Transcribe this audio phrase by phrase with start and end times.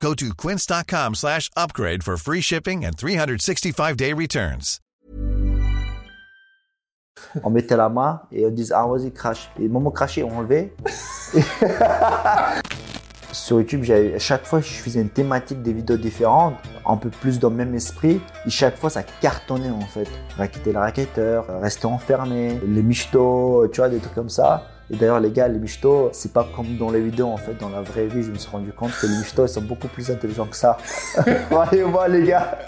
[0.00, 4.78] Go to quince.com slash upgrade for free shipping and 365-day returns.
[7.42, 9.50] On mettait la main et on disait ah vas-y crache.
[9.58, 10.74] Et le moment cracher, on enlevait.
[13.32, 16.54] Sur YouTube, j'avais- chaque fois je faisais une thématique des vidéos différentes,
[16.86, 18.20] un peu plus dans le même esprit.
[18.46, 20.08] Et chaque fois ça cartonnait en fait.
[20.36, 24.66] Raqueter le raquetteur, rester enfermé, les michtos, tu vois, des trucs comme ça.
[24.90, 27.54] Et d'ailleurs les gars, les michtos, c'est pas comme dans les vidéos en fait.
[27.58, 29.88] Dans la vraie vie, je me suis rendu compte que les michtos ils sont beaucoup
[29.88, 30.78] plus intelligents que ça.
[31.50, 32.58] Voyez-moi les gars.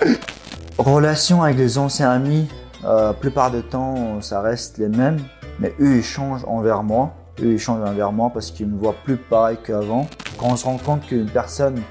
[0.79, 2.49] Relation avec les anciens amis,
[2.85, 5.19] euh, la plupart du temps, ça reste les mêmes.
[5.61, 7.15] Mais eux, ils changent envers moi.
[7.41, 10.07] Eux, ils changent envers moi parce qu'ils me voient plus pareil qu'avant.
[10.39, 11.83] Quand on se rend compte qu'une personne,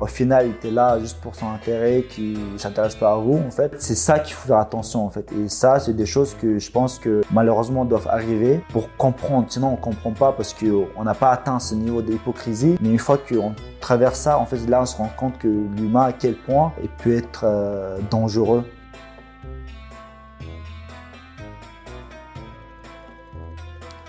[0.00, 3.74] au final, était là juste pour son intérêt, qui s'intéresse pas à vous, en fait,
[3.78, 5.30] c'est ça qu'il faut faire attention, en fait.
[5.32, 9.46] Et ça, c'est des choses que je pense que malheureusement doivent arriver pour comprendre.
[9.48, 12.76] Sinon, on comprend pas parce qu'on n'a pas atteint ce niveau d'hypocrisie.
[12.80, 16.06] Mais une fois qu'on traverse ça, en fait, là, on se rend compte que l'humain,
[16.06, 18.64] à quel point, il peut être euh, dangereux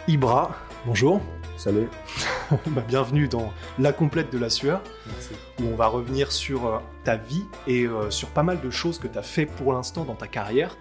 [0.08, 0.52] Ibra,
[0.86, 1.20] bonjour.
[1.66, 1.90] Salut.
[2.68, 4.84] Bah, bienvenue dans La complète de la sueur,
[5.60, 9.00] où on va revenir sur euh, ta vie et euh, sur pas mal de choses
[9.00, 10.78] que tu as fait pour l'instant dans ta carrière.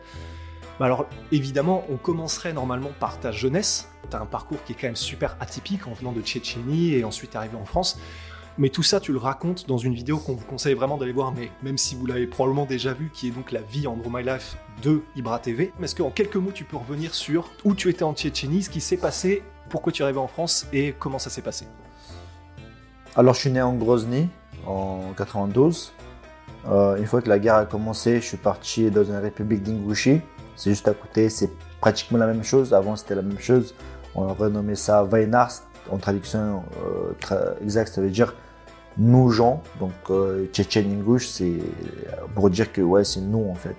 [0.78, 3.88] Bah, alors évidemment, on commencerait normalement par ta jeunesse.
[4.10, 7.02] Tu as un parcours qui est quand même super atypique en venant de Tchétchénie et
[7.02, 7.98] ensuite arrivé en France.
[8.58, 11.32] Mais tout ça, tu le racontes dans une vidéo qu'on vous conseille vraiment d'aller voir,
[11.32, 14.22] mais même si vous l'avez probablement déjà vu, qui est donc la vie en My
[14.22, 15.72] Life de Ibra TV.
[15.82, 18.82] Est-ce qu'en quelques mots, tu peux revenir sur où tu étais en Tchétchénie, ce qui
[18.82, 21.66] s'est passé, pourquoi tu es arrivé en France et comment ça s'est passé
[23.16, 24.28] Alors, je suis né en Grozny
[24.66, 25.92] en 92.
[26.66, 30.20] Euh, une fois que la guerre a commencé, je suis parti dans une république d'Ingouchi.
[30.56, 31.50] C'est juste à côté, c'est
[31.80, 32.72] pratiquement la même chose.
[32.72, 33.74] Avant, c'était la même chose.
[34.14, 35.62] On a renommé ça Vainars.
[35.90, 38.34] En traduction euh, exacte, ça veut dire
[38.96, 39.62] nous gens.
[39.80, 41.58] Donc, euh, Tchétchène Ingouche, c'est
[42.34, 43.76] pour dire que ouais, c'est nous en fait.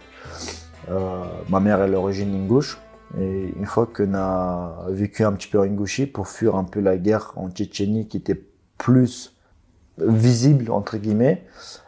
[0.90, 2.78] Euh, ma mère est l'origine ingouche.
[3.20, 6.80] Et une fois qu'on a vécu un petit peu en Ingouchi pour fuir un peu
[6.80, 8.42] la guerre en Tchétchénie qui était
[8.78, 9.36] plus
[9.98, 11.46] visible entre guillemets,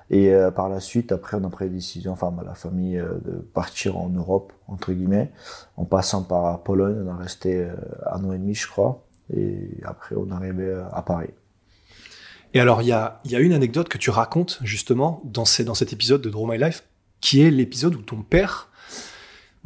[0.09, 3.17] et euh, par la suite, après, on a pris la décision, enfin, la famille, euh,
[3.25, 5.31] de partir en Europe, entre guillemets,
[5.75, 7.03] en passant par la Pologne.
[7.06, 7.75] On a resté euh,
[8.11, 9.06] un an et demi, je crois.
[9.35, 11.31] Et après, on est arrivé à Paris.
[12.53, 16.29] Et alors, il y a, une anecdote que tu racontes justement dans cet épisode de
[16.29, 16.85] Draw My Life,
[17.19, 18.69] qui est l'épisode où ton père,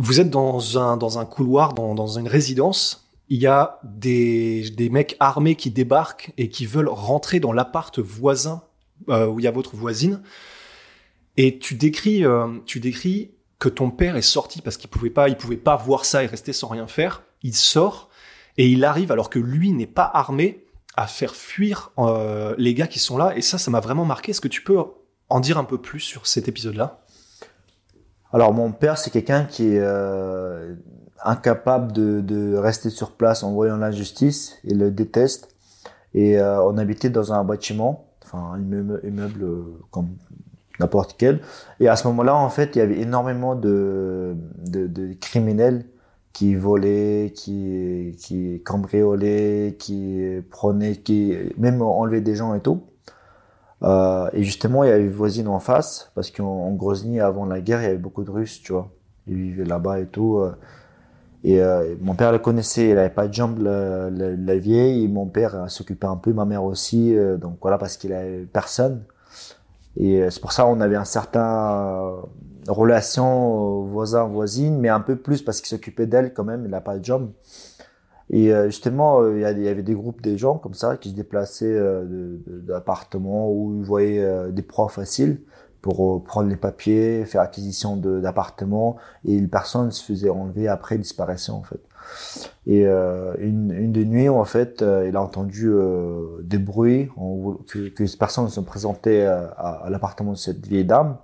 [0.01, 4.69] vous êtes dans un, dans un couloir, dans, dans une résidence, il y a des,
[4.71, 8.63] des mecs armés qui débarquent et qui veulent rentrer dans l'appart voisin
[9.09, 10.21] euh, où il y a votre voisine.
[11.37, 15.29] Et tu décris, euh, tu décris que ton père est sorti parce qu'il pouvait pas,
[15.29, 17.21] il pouvait pas voir ça et rester sans rien faire.
[17.43, 18.09] Il sort
[18.57, 20.65] et il arrive alors que lui n'est pas armé
[20.97, 23.37] à faire fuir euh, les gars qui sont là.
[23.37, 24.31] Et ça, ça m'a vraiment marqué.
[24.31, 24.79] Est-ce que tu peux
[25.29, 27.05] en dire un peu plus sur cet épisode-là?
[28.33, 30.75] Alors, mon père, c'est quelqu'un qui est euh,
[31.23, 34.57] incapable de, de rester sur place en voyant l'injustice.
[34.63, 35.49] Il le déteste.
[36.13, 39.45] Et euh, on habitait dans un bâtiment, enfin un immeuble, immeuble,
[39.91, 40.09] comme
[40.79, 41.41] n'importe quel.
[41.79, 45.85] Et à ce moment-là, en fait, il y avait énormément de, de, de criminels
[46.33, 52.83] qui volaient, qui, qui cambriolaient, qui prenaient, qui même enlevaient des gens et tout.
[53.83, 57.45] Euh, et justement, il y avait une voisine en face, parce qu'en en Grozny, avant
[57.45, 58.89] la guerre, il y avait beaucoup de Russes, tu vois.
[59.27, 60.37] Ils vivaient là-bas et tout.
[60.37, 60.51] euh.
[61.43, 65.05] Et euh, mon père le connaissait, il avait pas de jambes, la, vieille.
[65.05, 67.15] Et mon père s'occupait un peu, ma mère aussi.
[67.39, 69.03] donc voilà, parce qu'il avait personne.
[69.97, 72.13] Et c'est pour ça qu'on avait un certain
[72.67, 76.97] relation voisin-voisine, mais un peu plus parce qu'il s'occupait d'elle quand même, il n'a pas
[76.99, 77.31] de jambes.
[78.31, 81.11] Et euh, justement, euh, il y des- avait des groupes de gens comme ça qui
[81.11, 85.41] se déplaçaient euh, d'appartements où ils voyaient des proies faciles
[85.81, 91.51] pour prendre les papiers, faire acquisition d'appartements, et les personnes se faisaient enlever après disparaissaient
[91.51, 91.81] en fait.
[92.67, 97.09] Et euh, une, une de nuit, en fait, euh, il a entendu euh, des bruits
[97.67, 99.45] que, que ces personnes se présentaient à,
[99.85, 101.17] à l'appartement de cette vieille dame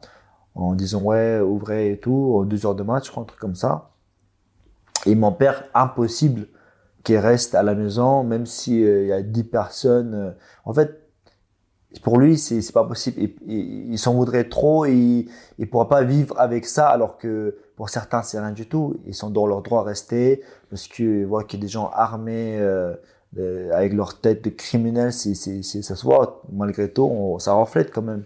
[0.55, 3.91] en disant ouais, ouvrez et tout, deux heures de match, un truc comme ça.
[5.05, 6.47] Et mon père, impossible
[7.07, 10.13] qu'il reste à la maison, même s'il y a dix personnes.
[10.13, 10.31] euh,
[10.65, 10.99] en fait,
[12.03, 13.17] pour lui, c'est pas possible.
[13.47, 15.25] Il, il, s'en voudrait trop et
[15.57, 18.97] il, pourra pas vivre avec ça, alors que pour certains, c'est rien du tout.
[19.05, 21.89] Ils sont dans leur droit à rester parce qu'ils voient qu'il y a des gens
[21.93, 22.93] armés euh,
[23.39, 25.13] euh, avec leur tête de criminels.
[25.13, 28.25] C'est, c'est, ça se voit, malgré tout, on- ça reflète quand même.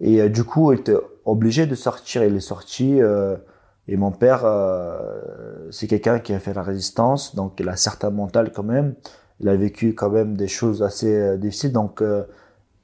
[0.00, 2.22] Et euh, du coup, il était obligé de sortir.
[2.24, 3.00] Il est sorti.
[3.92, 8.08] Et mon père, euh, c'est quelqu'un qui a fait la résistance, donc il a certain
[8.08, 8.94] mental quand même.
[9.40, 12.22] Il a vécu quand même des choses assez euh, difficiles, donc euh,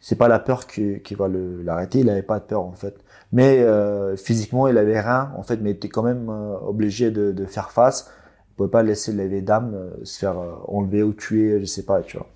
[0.00, 2.00] c'est pas la peur qui, qui va l'arrêter.
[2.00, 2.94] Il avait pas de peur en fait,
[3.32, 7.46] mais euh, physiquement il avait rien en fait, mais il était quand même obligé de,
[7.46, 8.12] faire face.
[8.50, 12.02] Il pouvait pas laisser les vieilles dames se faire enlever ou tuer, je sais pas,
[12.02, 12.26] tu vois.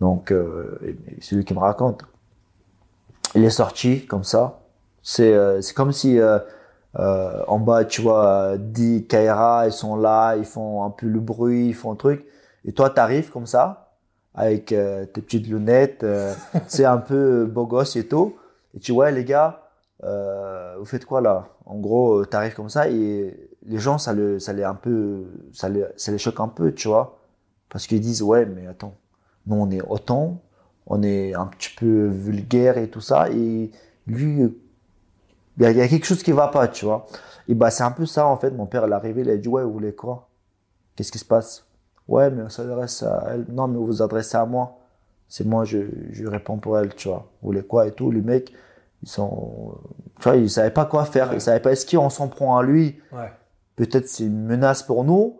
[0.00, 0.32] Donc
[1.20, 2.04] c'est lui qui me raconte.
[3.34, 4.60] Il est sorti comme ça.
[5.02, 6.20] C'est c'est comme si
[6.96, 11.06] euh, euh, en bas, tu vois, 10 Kaira, ils sont là, ils font un peu
[11.06, 12.24] le bruit, ils font un truc.
[12.64, 13.94] Et toi, t'arrives comme ça,
[14.34, 16.34] avec euh, tes petites lunettes, euh,
[16.66, 18.36] c'est un peu beau gosse et tout.
[18.74, 19.70] Et tu vois, les gars,
[20.04, 21.48] euh, vous faites quoi là?
[21.66, 25.24] En gros, euh, t'arrives comme ça et les gens, ça, le, ça les un peu,
[25.52, 27.18] ça les, ça les choque un peu, tu vois.
[27.68, 28.94] Parce qu'ils disent, ouais, mais attends,
[29.46, 30.42] nous on est autant,
[30.86, 33.30] on est un petit peu vulgaire et tout ça.
[33.30, 33.70] Et
[34.06, 34.42] lui,
[35.56, 37.06] il y, a- il y a quelque chose qui va pas, tu vois.
[37.48, 38.50] Et bah, c'est un peu ça, en fait.
[38.50, 40.28] Mon père, il est arrivé, il a dit, ouais, vous voulez quoi?
[40.96, 41.66] Qu'est-ce qui se passe?
[42.08, 43.46] Ouais, mais on s'adresse à elle.
[43.48, 44.78] Non, mais vous vous adressez à moi.
[45.28, 45.78] C'est moi, je,
[46.12, 47.26] je réponds pour elle, tu vois.
[47.42, 48.10] Vous voulez quoi et tout?
[48.10, 48.52] Les mecs,
[49.02, 49.74] ils sont,
[50.20, 51.32] tu vois, ils savaient pas quoi faire.
[51.32, 53.00] Ils savaient pas, est-ce qu'on s'en prend à lui?
[53.12, 53.32] Ouais.
[53.76, 55.38] Peut-être c'est une menace pour nous.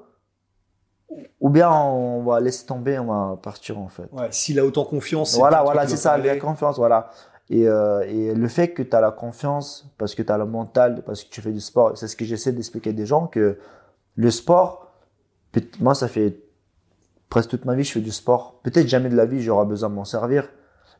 [1.41, 4.09] Ou bien on va laisser tomber, on va partir, en fait.
[4.13, 5.37] Ouais, s'il a autant confiance.
[5.39, 7.11] Voilà, voilà, c'est ça, la confiance, voilà.
[7.51, 10.47] Et, euh, et le fait que tu as la confiance, parce que tu as le
[10.47, 13.27] mental, parce que tu fais du sport, c'est ce que j'essaie d'expliquer à des gens,
[13.27, 13.59] que
[14.17, 14.93] le sport,
[15.81, 16.39] moi ça fait
[17.29, 18.61] presque toute ma vie, je fais du sport.
[18.63, 20.49] Peut-être jamais de la vie, j'aurai besoin de m'en servir.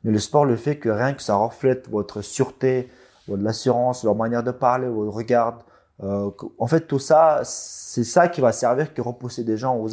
[0.03, 2.91] Mais le sport, le fait que rien que ça reflète votre sûreté,
[3.27, 5.65] votre assurance, leur manière de parler, votre regard,
[6.03, 9.79] euh, en fait tout ça, c'est ça qui va servir que repousser des gens.
[9.79, 9.89] Vous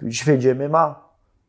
[0.00, 1.03] je fais du MMA,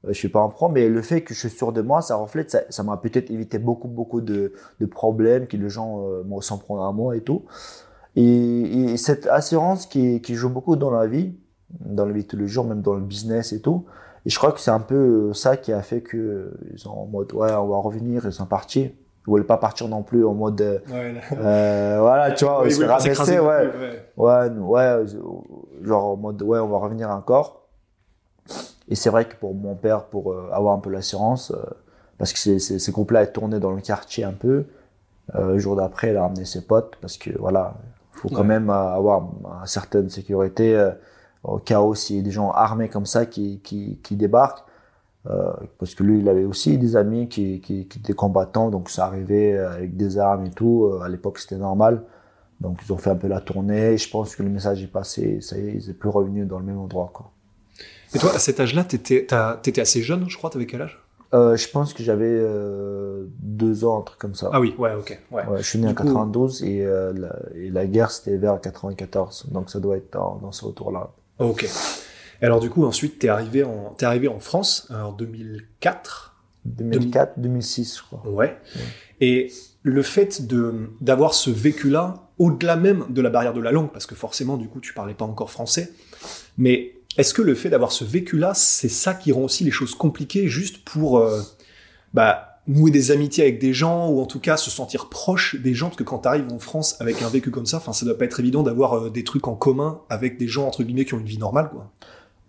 [0.07, 2.15] je suis pas en pro, mais le fait que je suis sûr de moi, ça
[2.15, 6.41] reflète, ça, ça m'a peut-être évité beaucoup, beaucoup de, de problèmes que les gens euh,
[6.41, 7.43] s'en prendre à moi et tout.
[8.15, 11.35] Et, et cette assurance qui, qui joue beaucoup dans la vie,
[11.79, 13.85] dans la vie de tous les jours, même dans le business et tout.
[14.25, 16.91] Et je crois que c'est un peu ça qui a fait que euh, ils sont
[16.91, 18.91] en mode ouais, on va revenir, ils sont partis.
[19.27, 22.67] Ils voulaient pas partir non plus en mode euh, Ouais, euh, voilà, tu vois, ils
[22.67, 23.69] il se non ouais.
[23.69, 23.79] plus,
[24.17, 24.49] ouais.
[24.59, 25.05] Ouais, euh,
[25.81, 27.64] genre en mode ouais, on va revenir encore.
[28.89, 31.57] Et c'est vrai que pour mon père, pour euh, avoir un peu l'assurance, euh,
[32.17, 34.65] parce que c'est, c'est, ce groupe-là est tourné dans le quartier un peu.
[35.35, 37.75] Euh, le jour d'après, il a ramené ses potes parce que voilà,
[38.13, 38.47] faut quand Ouais.
[38.47, 39.23] même avoir
[39.61, 40.91] une certaine sécurité
[41.43, 44.63] au cas où s'il y a des gens armés comme ça qui, qui, qui débarquent.
[45.27, 48.89] Euh, parce que lui, il avait aussi des amis qui, qui, qui étaient combattants, donc
[48.89, 50.85] ça arrivait avec des armes et tout.
[50.85, 52.03] Euh, À l'époque, c'était normal.
[52.61, 53.97] Donc ils ont fait un peu la tournée.
[53.97, 55.41] Je pense que le message est passé.
[55.41, 57.09] Ça y est, ils sont plus revenus dans le même endroit.
[57.13, 57.31] Quoi.
[58.15, 59.27] Et toi, à cet âge-là, t'étais,
[59.61, 60.49] t'étais assez jeune, je crois.
[60.49, 60.99] T'avais quel âge?
[61.33, 64.49] Euh, je pense que j'avais euh, deux ans, un truc comme ça.
[64.53, 65.19] Ah oui, ouais, ok.
[65.31, 65.45] Ouais.
[65.47, 68.37] Ouais, je suis né Du en coup- 92 et, euh, la, et la guerre c'était
[68.37, 69.47] vers 94.
[69.51, 71.11] Donc ça doit être dans, dans ce retour-là.
[71.39, 71.63] Ok.
[72.41, 76.35] Et alors du coup, ensuite, t'es arrivé en, t'es arrivé en France en 2004.
[76.65, 78.23] 2004, 2006, je crois.
[78.31, 78.57] Ouais.
[79.21, 79.51] Et
[79.83, 84.05] le fait de d'avoir ce vécu-là, au-delà même de la barrière de la langue, parce
[84.05, 85.91] que forcément, du coup, tu parlais pas encore français,
[86.57, 89.95] mais est-ce que le fait d'avoir ce vécu-là, c'est ça qui rend aussi les choses
[89.95, 91.41] compliquées, juste pour euh,
[92.13, 95.73] bah, nouer des amitiés avec des gens, ou en tout cas se sentir proche des
[95.73, 98.05] gens, parce que quand tu arrives en France avec un vécu comme ça, enfin, ça
[98.05, 101.05] doit pas être évident d'avoir euh, des trucs en commun avec des gens entre guillemets
[101.05, 101.91] qui ont une vie normale, quoi.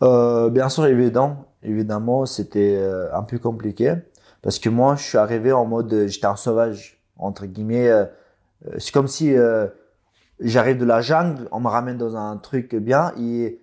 [0.03, 3.95] Euh, bien sûr, évident, évidemment, c'était euh, un peu compliqué
[4.43, 7.91] parce que moi, je suis arrivé en mode, j'étais un sauvage entre guillemets.
[8.77, 9.35] c'est comme si
[10.39, 13.59] j'arrive de la jungle, on me ramène dans un truc bien et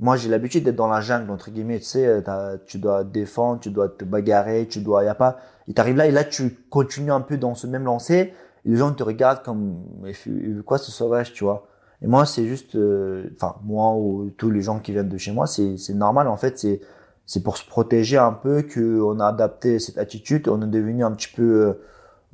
[0.00, 1.78] moi j'ai l'habitude d'être dans la jungle entre guillemets.
[1.78, 5.14] Tu sais, euh, tu dois te défendre, tu dois te bagarrer, tu dois, y a
[5.14, 5.38] pas.
[5.68, 8.34] Et t'arrives là et là tu continues un peu dans ce même lancer.
[8.64, 9.78] Les gens te regardent comme,
[10.26, 11.66] il veut quoi ce sauvage, tu vois.
[12.02, 15.32] Et moi, c'est juste, euh, enfin, moi ou tous les gens qui viennent de chez
[15.32, 16.80] moi, c'est, normal, en fait, c'est,
[17.26, 21.12] c'est pour se protéger un peu qu'on a adapté cette attitude, on est devenu un
[21.12, 21.74] petit peu,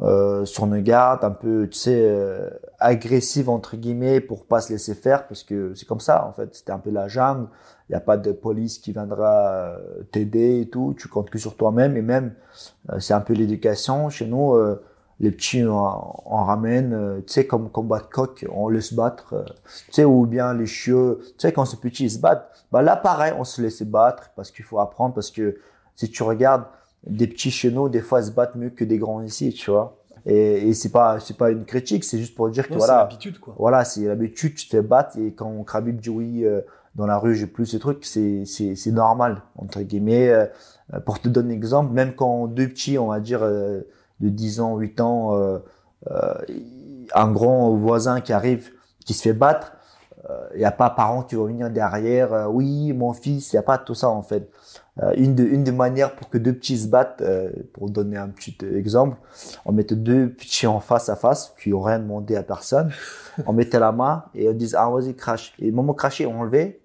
[0.02, 4.73] euh, sur nos gardes, un peu, tu sais, euh, agressif, entre guillemets, pour pas se
[4.73, 7.49] laisser faire, parce que c'est comme ça, en fait, c'était un peu la jungle,
[7.88, 11.38] il n'y a pas de police qui viendra euh, t'aider et tout, tu comptes que
[11.38, 12.35] sur toi-même, et même,
[12.90, 14.83] euh, c'est un peu l'éducation, chez nous, euh,
[15.21, 15.75] les petits, on,
[16.26, 19.45] on ramène, euh, tu sais, comme combat de coq, on laisse battre, euh,
[19.87, 22.83] tu sais, ou bien les chiots, tu sais, quand ces petits ils se battent, bah
[22.83, 25.56] là, pareil, on se laisse battre parce qu'il faut apprendre, parce que
[25.95, 26.64] si tu regardes,
[27.06, 29.97] des petits chez nous, des fois, se battent mieux que des grands ici, tu vois.
[30.26, 32.87] Et, et c'est pas, c'est pas une critique, c'est juste pour dire que Non, c'est
[32.87, 33.02] voilà.
[33.02, 33.54] l'habitude, quoi.
[33.59, 36.61] Voilà, c'est l'habitude, tu te fais battre et quand Khabib dit oui euh,
[36.97, 40.30] dans la rue, j'ai plus ce truc, c'est c'est c'est normal entre guillemets.
[40.30, 43.80] Euh, pour te donner un exemple, même quand deux petits, on va dire euh,
[44.21, 45.59] de 10 ans, 8 ans, euh,
[47.14, 48.71] un grand voisin qui arrive,
[49.04, 49.73] qui se fait battre,
[50.54, 52.49] il n'y a pas parents qui vont venir derrière.
[52.50, 54.50] oui, mon fils, il n'y a pas tout ça en fait.
[55.03, 58.17] Euh, une de une des manières pour que deux petits se battent, euh, pour donner
[58.17, 59.19] un petit exemple,
[59.67, 62.91] on mettait deux petits en face à face qui n'ont rien demandé à personne.
[63.47, 65.53] On mettait la main et on disait ah vas-y crache.
[65.59, 66.81] Et le moment craché, on enlevait.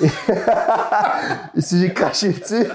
[1.54, 2.66] et si j'ai craché dessus,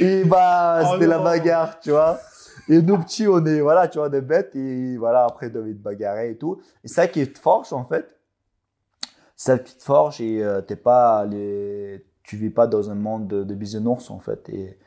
[0.00, 2.18] et bah Oh c'était la bagarre, tu vois.
[2.70, 5.74] Et nous petits, on est voilà, tu vois, est bêtes et voilà après ils devaient
[5.74, 6.58] te bagarrer et tout.
[6.82, 8.06] Et ça qui te forge en fait.
[9.36, 13.26] Ça qui te forge et euh, t'es pas les, tu vis pas dans un monde
[13.26, 14.48] de, de bisounours en fait.
[14.48, 14.78] Et,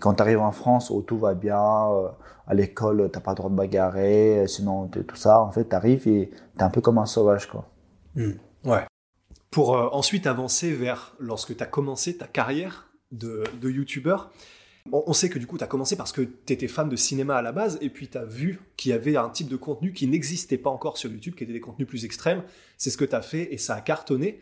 [0.00, 2.08] quand tu arrives en France où tout va bien, euh,
[2.46, 6.30] à l'école t'as pas le droit de bagarrer, sinon tout ça, en fait t'arrives et
[6.56, 7.68] t'es un peu comme un sauvage quoi.
[8.64, 8.86] Ouais.
[9.50, 14.32] Pour euh, ensuite avancer vers lorsque tu as commencé ta carrière de, de youtubeur,
[14.90, 16.96] on, on sait que du coup tu as commencé parce que tu étais fan de
[16.96, 19.56] cinéma à la base et puis tu as vu qu'il y avait un type de
[19.56, 22.42] contenu qui n'existait pas encore sur YouTube, qui était des contenus plus extrêmes.
[22.78, 24.40] C'est ce que tu as fait et ça a cartonné.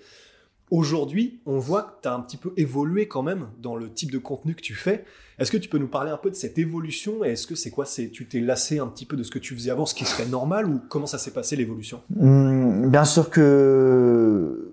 [0.72, 4.10] Aujourd'hui, on voit que tu as un petit peu évolué quand même dans le type
[4.10, 5.04] de contenu que tu fais.
[5.38, 7.70] Est-ce que tu peux nous parler un peu de cette évolution et est-ce que c'est
[7.70, 7.84] quoi?
[7.84, 10.06] C'est tu t'es lassé un petit peu de ce que tu faisais avant, ce qui
[10.06, 12.00] serait normal ou comment ça s'est passé l'évolution?
[12.18, 14.72] Hum, bien sûr que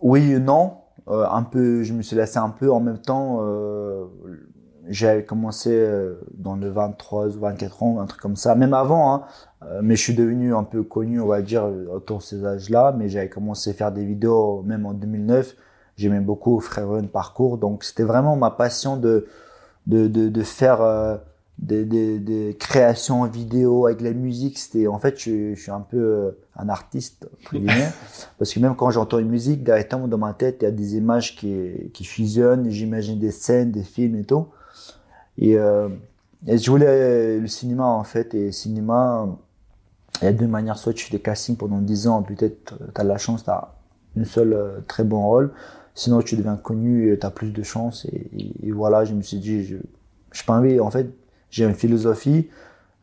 [0.00, 0.74] oui non.
[1.08, 2.70] Euh, un peu, je me suis laissé un peu.
[2.70, 4.04] En même temps, euh,
[4.92, 8.54] j'ai commencé euh, dans le 23 ou 24 ans, un truc comme ça.
[8.54, 9.22] Même avant, hein.
[9.64, 12.94] Euh, mais je suis devenu un peu connu, on va dire, autour de ces âges-là.
[12.96, 15.56] Mais j'avais commencé à faire des vidéos même en 2009.
[15.96, 17.56] J'aimais beaucoup Frérone Parcours.
[17.56, 19.26] Donc c'était vraiment ma passion de,
[19.86, 21.16] de, de, de faire euh,
[21.58, 24.58] des, des, des créations vidéo avec la musique.
[24.58, 27.92] C'était en fait, je, je suis un peu un artiste entre guillemets,
[28.38, 30.96] parce que même quand j'entends une musique, directement dans ma tête, il y a des
[30.96, 32.68] images qui, qui fusionnent.
[32.68, 34.48] J'imagine des scènes, des films et tout.
[35.38, 35.88] Et, euh,
[36.46, 38.34] et je voulais le cinéma en fait.
[38.34, 39.26] Et cinéma,
[40.20, 40.76] il y a deux manières.
[40.78, 43.74] Soit tu fais des castings pendant 10 ans, peut-être tu as la chance, tu as
[44.16, 45.52] une seule euh, très bon rôle.
[45.94, 48.06] Sinon, tu deviens connu, tu as plus de chance.
[48.06, 49.76] Et, voilà, je me suis dit, je
[50.32, 51.08] je pas envie, en fait,
[51.50, 52.48] j'ai une philosophie,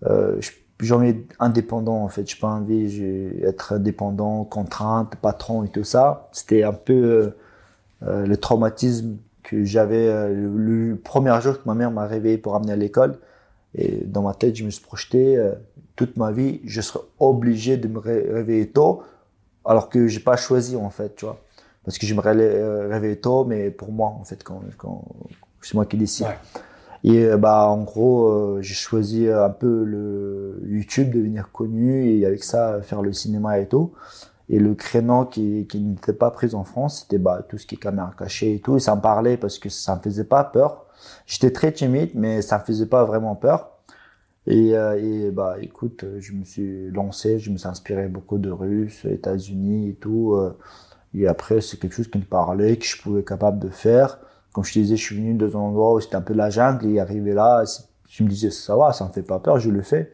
[0.05, 0.39] euh,
[0.81, 2.29] j'ai indépendant, en fait.
[2.29, 6.29] Je pas envie d'être indépendant, contrainte, patron et tout ça.
[6.31, 7.29] C'était un peu euh,
[8.07, 9.17] euh, le traumatisme
[9.50, 12.75] que j'avais euh, le, le premier jour que ma mère m'a réveillé pour amener à
[12.75, 13.18] l'école.
[13.75, 15.53] Et dans ma tête, je me suis projeté, euh,
[15.96, 19.03] toute ma vie, je serais obligé de me ré- réveiller tôt,
[19.65, 21.39] alors que j'ai pas choisi, en fait, tu vois.
[21.84, 25.03] Parce que je me ré- euh, réveille tôt, mais pour moi, en fait, quand, quand
[25.62, 26.27] c'est moi qui décide.
[26.27, 26.38] Ouais.
[27.03, 32.44] Et bah en gros, euh, j'ai choisi un peu le YouTube, devenir connu et avec
[32.44, 33.94] ça faire le cinéma et tout.
[34.50, 37.75] Et le créneau qui, qui n'était pas pris en France, c'était bah tout ce qui
[37.75, 38.77] est caméra cachée et tout.
[38.77, 40.86] Et ça me parlait parce que ça me faisait pas peur.
[41.27, 43.72] J'étais très timide, mais ça me faisait pas vraiment peur.
[44.48, 48.50] Et, euh, et bah écoute, je me suis lancé, je me suis inspiré beaucoup de
[48.51, 50.34] Russes, États-Unis et tout.
[50.36, 50.58] euh,
[51.15, 54.20] et après, c'est quelque chose qui me parlait, que je pouvais être capable de faire.
[54.53, 56.50] Comme je te disais, je suis venu dans un endroit où c'était un peu la
[56.50, 57.63] jungle et arrivé là,
[58.08, 60.12] je me disais, ça va, ça me fait pas peur, je le fais.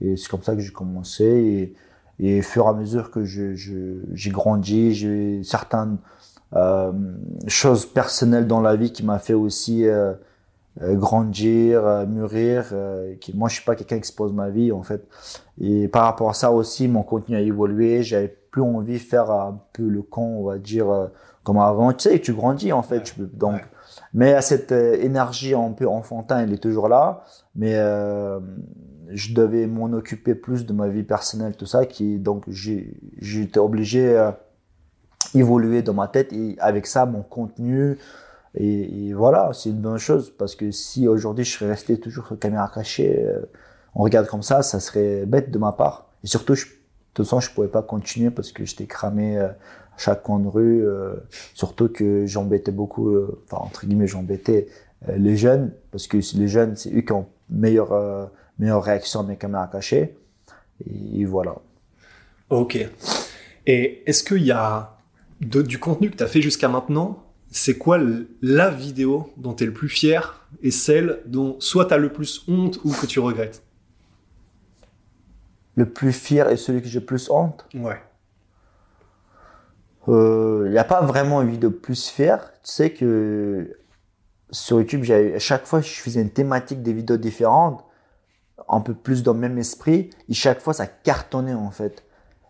[0.00, 1.74] Et c'est comme ça que j'ai commencé.
[2.20, 5.08] Et au fur et à mesure que je, je, j'ai grandi, j'ai
[5.38, 5.98] eu certaines
[6.56, 6.92] euh,
[7.46, 10.14] choses personnelles dans la vie qui m'a fait aussi euh,
[10.82, 12.70] euh, grandir, mûrir.
[12.72, 15.06] euh, qui, moi, je suis pas quelqu'un qui expose ma vie, en fait.
[15.60, 18.02] Et par rapport à ça aussi, mon contenu a évolué.
[18.02, 20.86] J'avais plus envie de faire un peu le con, on va dire,
[21.44, 21.92] comme avant.
[21.92, 22.96] Tu sais, tu grandis, en fait.
[22.98, 23.02] Ouais.
[23.02, 23.64] Tu peux- donc, Ouais.
[24.14, 27.24] mais cette euh, énergie un peu enfantin, elle est toujours là.
[27.56, 27.74] Mais
[29.10, 31.86] je devais m'en occuper plus de ma vie personnelle, tout ça.
[31.86, 34.40] Qui donc j'étais obligé à
[35.34, 37.98] évoluer dans ma tête et avec ça mon contenu.
[38.54, 42.38] Et, voilà, c'est une bonne chose parce que si aujourd'hui je serais resté toujours sur
[42.38, 43.40] caméra cachée, euh,
[43.94, 46.08] on regarde comme ça, ça serait bête de ma part.
[46.24, 46.70] Et surtout, je, de
[47.14, 50.48] toute façon, je pouvais pas continuer parce que j'étais cramé euh, à chaque coin de
[50.48, 50.84] rue.
[50.84, 51.16] euh,
[51.54, 54.68] surtout que j'embêtais beaucoup, euh, enfin entre guillemets, j'embêtais
[55.08, 58.26] euh, les jeunes parce que les jeunes, c'est eux qui ont meilleure euh,
[58.58, 60.16] meilleure réaction à mes caméras cachées.
[60.88, 61.56] Et, voilà.
[62.50, 62.78] Ok.
[63.66, 64.96] Et est-ce qu'il y a
[65.40, 67.98] de- du contenu que tu as fait jusqu'à maintenant C'est quoi
[68.42, 72.12] la vidéo dont tu es le plus fier et celle dont soit tu as le
[72.12, 73.62] plus honte ou que tu regrettes?
[75.76, 77.66] Le plus fier et celui que j'ai le plus honte?
[77.74, 78.00] Ouais.
[80.06, 82.52] Il n'y a pas vraiment une vidéo plus fière.
[82.64, 83.76] Tu sais que
[84.50, 87.84] sur YouTube, à chaque fois, je faisais une thématique des vidéos différentes,
[88.68, 92.04] un peu plus dans le même esprit, et chaque fois, ça cartonnait, en fait.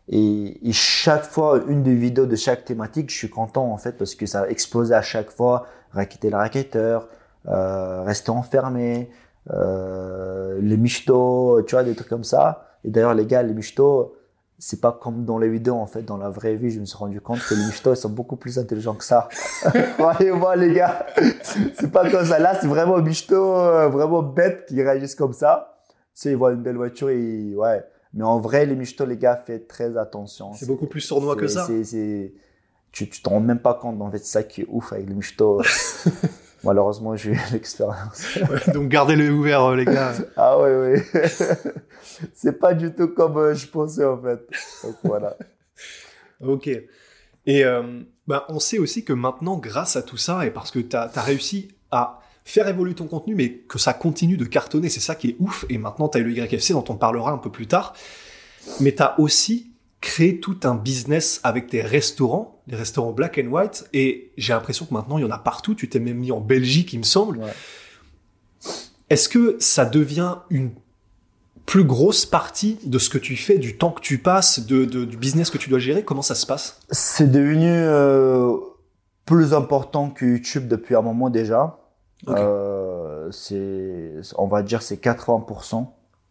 [0.08, 4.14] Et, chaque fois, une des vidéos de chaque thématique, je suis content, en fait, parce
[4.14, 7.08] que ça explosait à chaque fois, raqueter le raquetteur,
[7.46, 9.10] euh, rester enfermé,
[9.50, 12.66] euh, les michtos, tu vois, des trucs comme ça.
[12.84, 14.14] Et d'ailleurs, les gars, les michtos,
[14.58, 16.96] c'est pas comme dans les vidéos, en fait, dans la vraie vie, je me suis
[16.96, 19.28] rendu compte que les michtos, ils sont beaucoup plus intelligents que ça.
[19.98, 21.06] Croyez-moi, les gars.
[21.74, 22.38] C'est pas comme ça.
[22.38, 25.77] Là, c'est vraiment michto, euh, vraiment bête qui réagissent comme ça.
[26.18, 27.80] Sais, ils voient une belle voiture et, ouais.
[28.12, 30.52] Mais en vrai, les michtos, les gars, faites très attention.
[30.52, 31.68] C'est beaucoup plus sournois que ça.
[31.84, 32.32] C'est,
[32.90, 35.08] tu, tu te rends même pas compte, en fait, c'est ça qui est ouf avec
[35.08, 35.62] les michtos.
[36.64, 38.36] Malheureusement, j'ai eu l'expérience.
[38.50, 40.12] Ouais, donc gardez-le ouvert, euh, les gars.
[40.36, 41.20] Ah oui, oui.
[42.34, 44.40] c'est pas du tout comme euh, je pensais en fait.
[44.82, 45.36] Donc voilà.
[46.40, 46.66] Ok.
[46.66, 50.80] Et euh, bah, on sait aussi que maintenant, grâce à tout ça, et parce que
[50.80, 52.18] tu as, réussi à
[52.50, 55.64] faire évoluer ton contenu, mais que ça continue de cartonner, c'est ça qui est ouf.
[55.68, 57.94] Et maintenant, tu as le YFC dont on parlera un peu plus tard.
[58.80, 63.48] Mais tu as aussi créé tout un business avec tes restaurants, les restaurants black and
[63.48, 63.88] white.
[63.92, 65.74] Et j'ai l'impression que maintenant, il y en a partout.
[65.74, 67.38] Tu t'es même mis en Belgique, il me semble.
[67.38, 67.52] Ouais.
[69.10, 70.70] Est-ce que ça devient une
[71.66, 75.04] plus grosse partie de ce que tu fais, du temps que tu passes, de, de-
[75.04, 76.02] du business que tu dois gérer?
[76.04, 76.80] Comment ça se passe?
[76.90, 78.54] C'est devenu euh,
[79.26, 81.78] plus important que YouTube depuis un moment déjà.
[82.26, 85.86] Euh, c'est, on va dire, c'est 80%.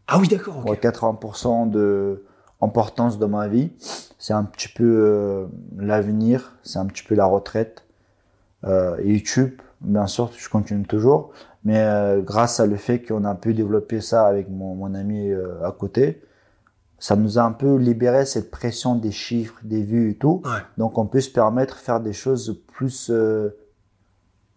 [0.08, 0.58] Ah oui, d'accord.
[0.58, 0.70] ok.
[0.70, 2.24] Ouais, 80% de
[2.62, 3.72] importance de ma vie.
[4.18, 5.46] C'est un petit peu euh,
[5.78, 7.86] l'avenir, c'est un petit peu la retraite.
[8.64, 11.32] Euh, YouTube, bien sûr, je continue toujours.
[11.64, 15.30] Mais euh, grâce à le fait qu'on a pu développer ça avec mon, mon ami
[15.30, 16.22] euh, à côté,
[17.00, 20.42] ça nous a un peu libéré cette pression des chiffres, des vues et tout.
[20.46, 20.62] Ouais.
[20.78, 23.50] Donc on peut se permettre de faire des choses plus euh,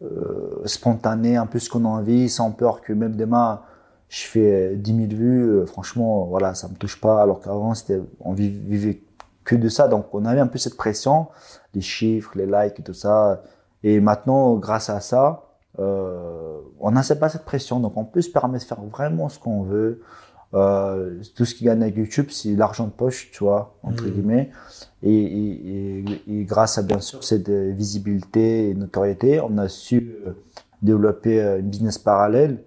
[0.03, 3.61] euh, spontanées, un peu ce qu'on a envie, sans peur que même demain
[4.09, 7.23] je fais euh, 10 000 vues, euh, franchement, voilà, ça me touche pas.
[7.23, 9.03] Alors qu'avant, c'était, on vi- vivait
[9.45, 11.29] que de ça, donc on avait un peu cette pression,
[11.75, 13.43] les chiffres, les likes et tout ça.
[13.85, 15.45] Et maintenant, grâce à ça,
[15.79, 19.39] euh, on n'a pas cette pression, donc on peut se permettre de faire vraiment ce
[19.39, 20.03] qu'on veut.
[20.53, 24.11] Euh, tout ce qui gagne avec YouTube, c'est l'argent de poche, tu vois, entre Mhm.
[24.11, 24.51] guillemets.
[25.03, 29.69] Et, et, et, et grâce à bien sûr cette euh, visibilité et notoriété, on a
[29.69, 30.33] su euh,
[30.83, 32.63] développer une business parallèle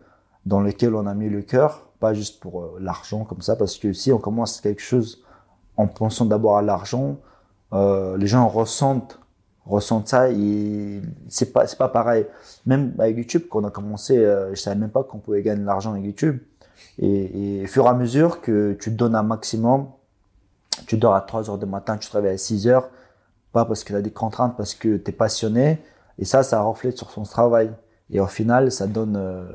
[0.45, 3.91] dans lequel on a mis le cœur, pas juste pour l'argent comme ça, parce que
[3.93, 5.23] si on commence quelque chose
[5.77, 7.17] en pensant d'abord à l'argent,
[7.73, 9.19] euh, les gens ressentent
[9.65, 12.25] ressentent ça et c'est pas c'est pas pareil.
[12.65, 15.61] Même avec YouTube, quand on a commencé, euh, je savais même pas qu'on pouvait gagner
[15.61, 16.39] de l'argent avec YouTube.
[16.99, 19.87] Et, au fur et à mesure que tu donnes un maximum,
[20.87, 22.89] tu dors à 3 heures du matin, tu te réveilles à 6 heures,
[23.51, 25.79] pas parce que tu as des contraintes, parce que tu es passionné,
[26.19, 27.71] et ça, ça reflète sur son travail.
[28.11, 29.45] Et au final, ça donne euh,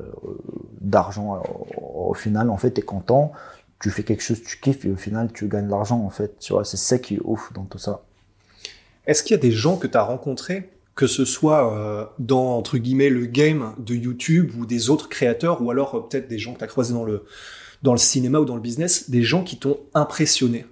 [0.81, 1.41] d'argent.
[1.77, 3.31] Au, au final, en fait, tu es content,
[3.79, 6.39] tu fais quelque chose, tu kiffes, et au final, tu gagnes de l'argent, en fait.
[6.39, 8.01] Tu vois, c'est ça qui est ouf dans tout ça.
[9.05, 12.57] Est-ce qu'il y a des gens que tu as rencontrés, que ce soit euh, dans,
[12.57, 16.37] entre guillemets, le game de YouTube ou des autres créateurs, ou alors euh, peut-être des
[16.37, 17.23] gens que tu as croisés dans le,
[17.83, 20.65] dans le cinéma ou dans le business, des gens qui t'ont impressionné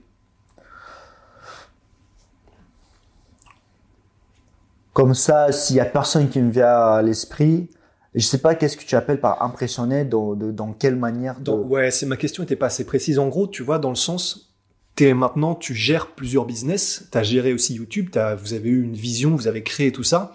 [4.92, 7.70] Comme ça, s'il y a personne qui me vient à l'esprit,
[8.16, 11.44] je sais pas qu'est-ce que tu appelles par impressionné, dans, de- dans quelle manière de...
[11.46, 13.18] Dans- Ouais, c'est ma question était pas assez précise.
[13.20, 14.47] En gros, tu vois, dans le sens,
[14.98, 18.84] t'es maintenant, tu gères plusieurs business, tu as géré aussi YouTube, t'as- vous avez eu
[18.84, 20.34] une vision, vous avez créé tout ça.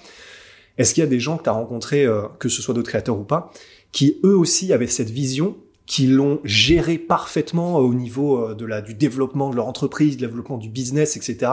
[0.78, 2.88] Est-ce qu'il y a des gens que tu as rencontrés, euh, que ce soit d'autres
[2.88, 3.52] créateurs ou pas,
[3.90, 8.80] qui eux aussi avaient cette vision, qui l'ont géré parfaitement au niveau euh, de la,
[8.82, 11.50] du développement de leur entreprise, du développement du business, etc.,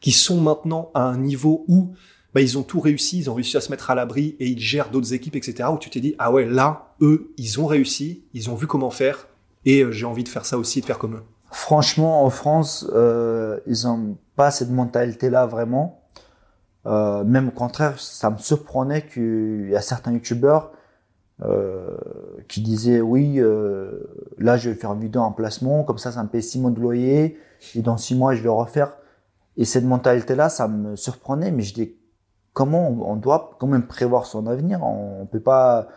[0.00, 1.90] qui sont maintenant à un niveau où
[2.32, 4.60] bah, ils ont tout réussi, ils ont réussi à se mettre à l'abri et ils
[4.60, 8.22] gèrent d'autres équipes, etc., où tu t'es dit, ah ouais, là, eux, ils ont réussi,
[8.34, 9.26] ils ont vu comment faire,
[9.66, 11.22] et euh, j'ai envie de faire ça aussi, de faire comme eux.
[11.52, 16.02] Franchement, en France, euh, ils ont pas cette mentalité-là vraiment.
[16.86, 20.72] Euh, même au contraire, ça me surprenait qu'il y a certains youtubeurs
[21.42, 21.96] euh,
[22.48, 24.00] qui disaient oui, euh,
[24.38, 26.70] là je vais faire une vidéo en placement, comme ça ça me paye six mois
[26.70, 27.38] de loyer,
[27.74, 28.96] et dans six mois je vais refaire.
[29.58, 31.96] Et cette mentalité-là, ça me surprenait, mais je dis
[32.54, 34.82] comment on, doit quand même prévoir son avenir?
[34.82, 35.88] On peut pas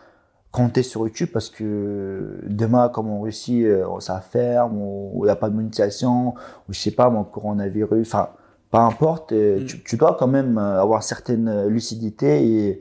[0.56, 5.30] compter sur YouTube parce que demain, comme on réussit, euh, ça ferme, ou il n'y
[5.30, 6.28] a pas de monétisation,
[6.66, 8.30] ou je sais pas, mon coronavirus, enfin,
[8.70, 9.64] peu importe, euh, Mm.
[9.66, 12.80] tu, tu dois quand même euh, avoir certaine lucidité et,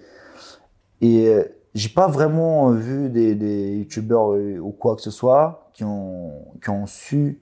[1.01, 1.35] et
[1.73, 6.31] j'ai pas vraiment vu des, des youtubeurs ou quoi que ce soit qui ont,
[6.63, 7.41] qui ont su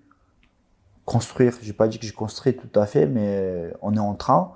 [1.06, 1.54] construire.
[1.62, 4.54] J'ai pas dit que j'ai construit tout à fait, mais on est en train.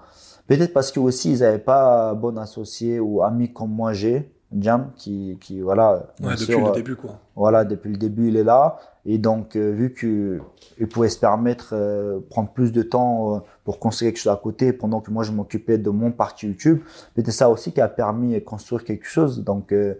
[0.47, 4.31] Peut-être parce que aussi ils n'avaient pas bon associé ou ami comme moi j'ai.
[4.57, 6.07] Jam, qui, qui voilà.
[6.21, 7.19] Ouais, depuis sûr, le début, quoi.
[7.35, 8.77] Voilà, depuis le début, il est là.
[9.05, 13.79] Et donc, euh, vu qu'il pouvait se permettre euh, prendre plus de temps euh, pour
[13.79, 16.79] construire quelque chose à côté, pendant que moi, je m'occupais de mon parti YouTube,
[17.15, 19.43] c'était ça aussi qui a permis de construire quelque chose.
[19.43, 19.95] Donc, euh,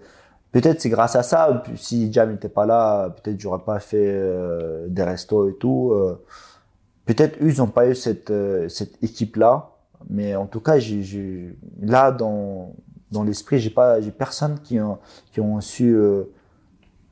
[0.51, 1.63] peut-être c'est grâce à ça.
[1.75, 4.21] Si Jam n'était pas là, peut-être j'aurais pas fait
[4.88, 5.93] des restos et tout.
[7.05, 8.31] peut-être eux, ils n'ont pas eu cette,
[8.69, 9.71] cette équipe-là.
[10.10, 12.73] Mais en tout cas, j'ai- là, dans,
[13.11, 14.99] dans l'esprit, j'ai pas, j'ai personne qui ont,
[15.31, 16.23] qui ont su euh,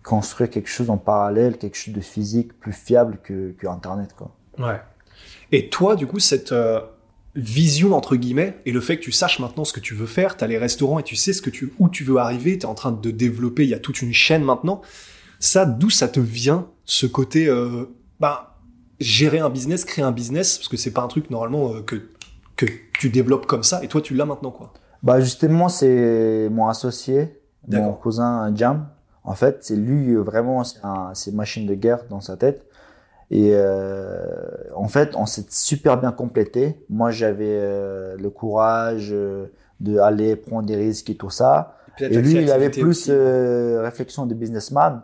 [0.04, 4.36] construire quelque chose en parallèle, quelque chose de physique plus fiable que, Internet, quoi.
[4.60, 4.80] Ouais.
[5.52, 6.82] Et toi, du coup, cette euh,
[7.36, 10.38] vision, entre guillemets, et le fait que tu saches maintenant ce que tu veux faire,
[10.38, 12.66] tu as les restaurants et tu sais ce que tu, où tu veux arriver, tu
[12.66, 14.82] es en train de développer, il y a toute une chaîne maintenant.
[15.40, 17.86] Ça, d'où ça te vient, ce côté, euh,
[18.20, 18.40] ben,
[19.00, 22.02] gérer un business, créer un business, parce que c'est pas un truc, normalement, que,
[22.56, 24.74] que tu développes comme ça, et toi, tu l'as maintenant, quoi?
[25.06, 28.88] Bah justement, c'est mon associé, mon cousin Jam.
[29.24, 32.38] En fait, c'est lui euh, vraiment, c'est un, c'est une machine de guerre dans sa
[32.38, 32.66] tête.
[33.30, 34.26] Et euh,
[34.76, 36.84] en fait, on s'est super bien complété.
[36.90, 39.46] Moi, j'avais euh, le courage euh,
[39.80, 41.78] de aller prendre des risques et tout ça.
[42.00, 45.02] Et la lui, il avait plus réflexion de businessman.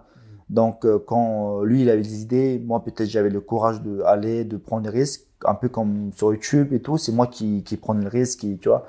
[0.50, 4.46] Donc, euh, quand lui, il avait des idées, moi, peut-être j'avais le courage de aller,
[4.46, 6.98] de prendre des risques, un peu comme sur YouTube et tout.
[6.98, 8.88] C'est moi qui, qui prends le risque, tu vois.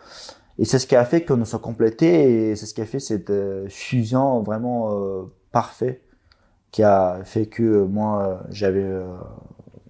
[0.62, 2.86] Et c'est ce qui a fait que nous sommes complétés et c'est ce qui a
[2.86, 6.02] fait cette euh, fusion vraiment euh, parfait
[6.70, 8.86] qui a fait que euh, moi, j'avais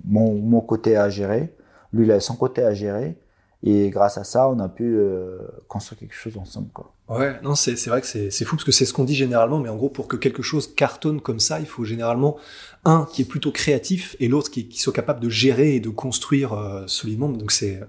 [0.02, 1.54] mon, mon côté à gérer,
[1.92, 3.18] lui, il avait son côté à gérer.
[3.64, 6.92] Et grâce à ça, on a pu euh, construire quelque chose ensemble, quoi.
[7.08, 9.14] Ouais, non, c'est c'est vrai que c'est c'est fou parce que c'est ce qu'on dit
[9.14, 12.38] généralement, mais en gros, pour que quelque chose cartonne comme ça, il faut généralement
[12.84, 15.90] un qui est plutôt créatif et l'autre qui, qui soit capable de gérer et de
[15.90, 17.28] construire euh, solidement.
[17.28, 17.80] Donc c'est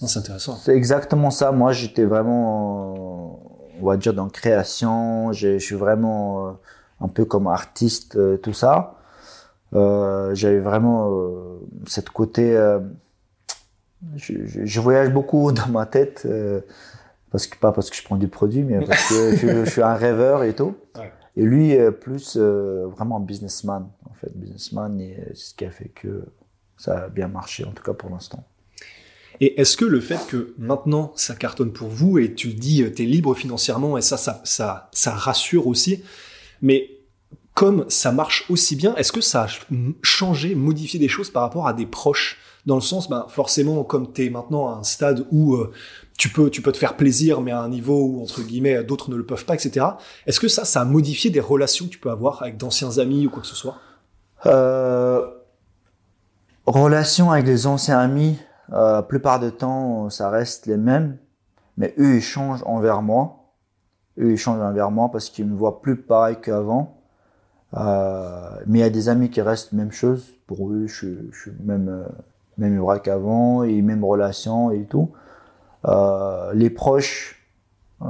[0.00, 0.56] non, c'est intéressant.
[0.56, 1.52] C'est exactement ça.
[1.52, 3.40] Moi, j'étais vraiment,
[3.80, 5.30] on va dire, dans création.
[5.32, 6.52] J'ai- Je suis vraiment euh,
[7.00, 8.96] un peu comme artiste, euh, tout ça.
[9.74, 12.56] Euh, J'avais vraiment euh, cette côté.
[14.02, 16.60] Euh, je, je- je voyage beaucoup dans ma tête, euh,
[17.30, 19.82] parce que pas parce que je prends du produit, mais parce que je, je suis
[19.82, 20.74] un rêveur et tout.
[20.96, 21.12] Ouais.
[21.36, 25.70] Et lui, euh, plus euh, vraiment businessman, en fait, businessman, et c'est ce qui a
[25.70, 26.24] fait que
[26.76, 28.44] ça a bien marché, en tout cas pour l'instant.
[29.42, 32.84] Et est-ce que le fait que maintenant ça cartonne pour vous et tu le dis,
[32.94, 36.02] tu es libre financièrement et ça, ça, ça, ça rassure aussi,
[36.60, 36.90] mais
[37.54, 39.66] comme ça marche aussi bien, est-ce que ça a ch-
[40.02, 42.38] changé, modifié des choses par rapport à des proches?
[42.66, 45.72] Dans le sens, ben, forcément, comme tu es maintenant à un stade où euh,
[46.18, 49.10] tu, peux, tu peux te faire plaisir, mais à un niveau où, entre guillemets, d'autres
[49.10, 49.86] ne le peuvent pas, etc.
[50.26, 53.26] Est-ce que ça, ça a modifié des relations que tu peux avoir avec d'anciens amis
[53.26, 53.76] ou quoi que ce soit?
[54.46, 55.26] Euh,
[56.66, 58.38] relation avec les anciens amis,
[58.72, 61.16] euh, la plupart du temps, ça reste les mêmes,
[61.76, 63.54] mais eux, ils changent envers moi.
[64.18, 66.98] Eux, ils changent envers moi parce qu'ils me voient plus pareil qu'avant.
[67.74, 70.28] Mais il y a des amis qui restent même chose.
[70.46, 72.04] Pour eux, je, suis- même,
[72.58, 75.10] même vrai qu'avant, et même relation et tout.
[75.86, 77.46] Euh, les proches,
[78.02, 78.06] euh,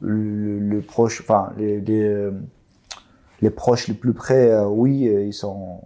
[0.00, 5.80] le, proche, enfin, les, les, euh, proches les plus près, oui, ils sont,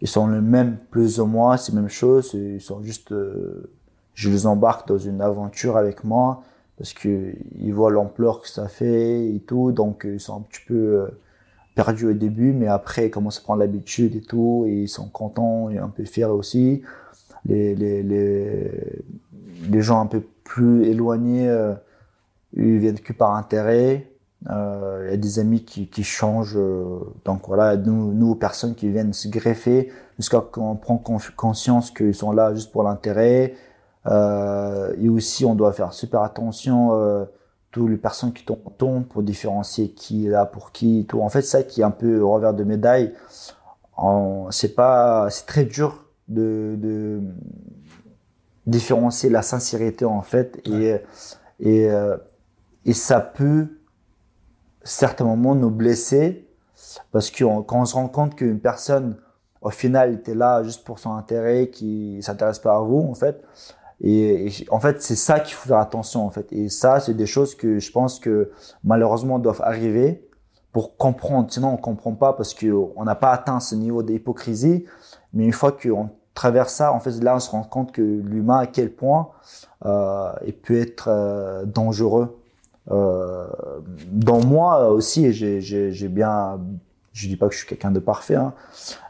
[0.00, 2.32] ils sont le même plus ou moins, c'est la même chose.
[2.34, 3.14] Ils sont juste,
[4.14, 6.42] je les embarque dans une aventure avec moi
[6.78, 10.62] parce que ils voient l'ampleur que ça fait et tout, donc ils sont un petit
[10.66, 11.08] peu
[12.06, 15.70] au début, mais après ils commencent à prendre l'habitude et tout, et ils sont contents
[15.70, 16.82] et un peu fiers aussi.
[17.46, 18.70] Les les les,
[19.70, 21.74] les gens un peu plus éloignés, euh,
[22.54, 24.06] ils viennent que par intérêt.
[24.48, 26.56] Euh, Il y a des amis qui, qui changent.
[26.56, 30.96] euh, donc voilà, nous, nous, personnes qui viennent se greffer jusqu'à qu'on prend
[31.36, 33.54] conscience qu'ils sont là juste pour l'intérêt.
[34.06, 37.26] Euh, et aussi, on doit faire super attention
[37.70, 38.44] toutes les personnes qui
[38.78, 41.00] tombent pour différencier qui est là pour qui.
[41.00, 41.20] et Tout.
[41.22, 43.12] En fait, ça qui est un peu au revers de médaille.
[44.50, 47.20] C'est pas, c'est très dur de, de
[48.66, 50.96] différencier la sincérité en fait et
[51.60, 52.16] et euh,
[52.84, 53.66] et ça peut
[54.82, 56.46] certains moments nous blesser
[57.12, 59.16] parce que on- quand on se rend compte qu'une personne
[59.60, 63.42] au final était là juste pour son intérêt qui s'intéresse pas à vous en fait
[64.02, 66.52] et, en fait c'est ça qu'il faut faire attention en fait.
[66.52, 68.50] Et ça c'est des choses que je pense que
[68.84, 70.26] malheureusement doivent arriver
[70.72, 71.50] pour comprendre.
[71.50, 74.84] Sinon on comprend pas parce que on n'a pas atteint ce niveau d'hypocrisie.
[75.32, 78.58] Mais une fois qu'on traverse ça en fait là on se rend compte que l'humain
[78.58, 79.28] à quel point
[79.84, 82.36] euh, il peut être euh, dangereux.
[82.90, 83.46] Euh,
[84.10, 86.60] dans moi aussi, j'ai bien,
[87.12, 88.52] je dis pas que je suis quelqu'un de parfait, hein,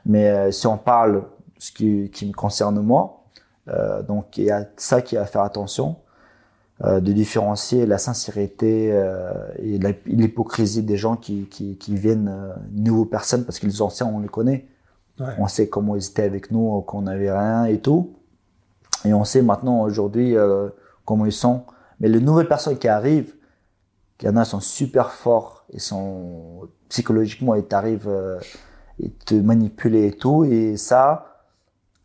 [0.05, 1.25] mais euh, si on parle
[1.59, 3.20] ce qui, qui me concerne moi,
[3.71, 5.97] euh, donc il y a ça qui est à faire attention.
[6.83, 12.35] euh, de différencier la sincérité euh, et l'hypocrisie des gens qui, qui, qui viennent
[12.73, 14.67] nouveaux personnes parce que les anciens on les connaît.
[15.19, 15.27] Ouais.
[15.37, 18.15] On sait comment ils étaient avec nous euh, quand on n'avait rien et tout.
[19.05, 20.35] Et on sait maintenant aujourd'hui
[21.05, 21.65] comment ils sont.
[22.01, 23.35] Mais les nouvelles personnes qui arrivent,
[24.21, 28.11] il y en a sont super forts, ils sont psychologiquement ils t'arrivent
[28.99, 30.45] ils te manipuler et tout.
[30.45, 31.30] Et ça,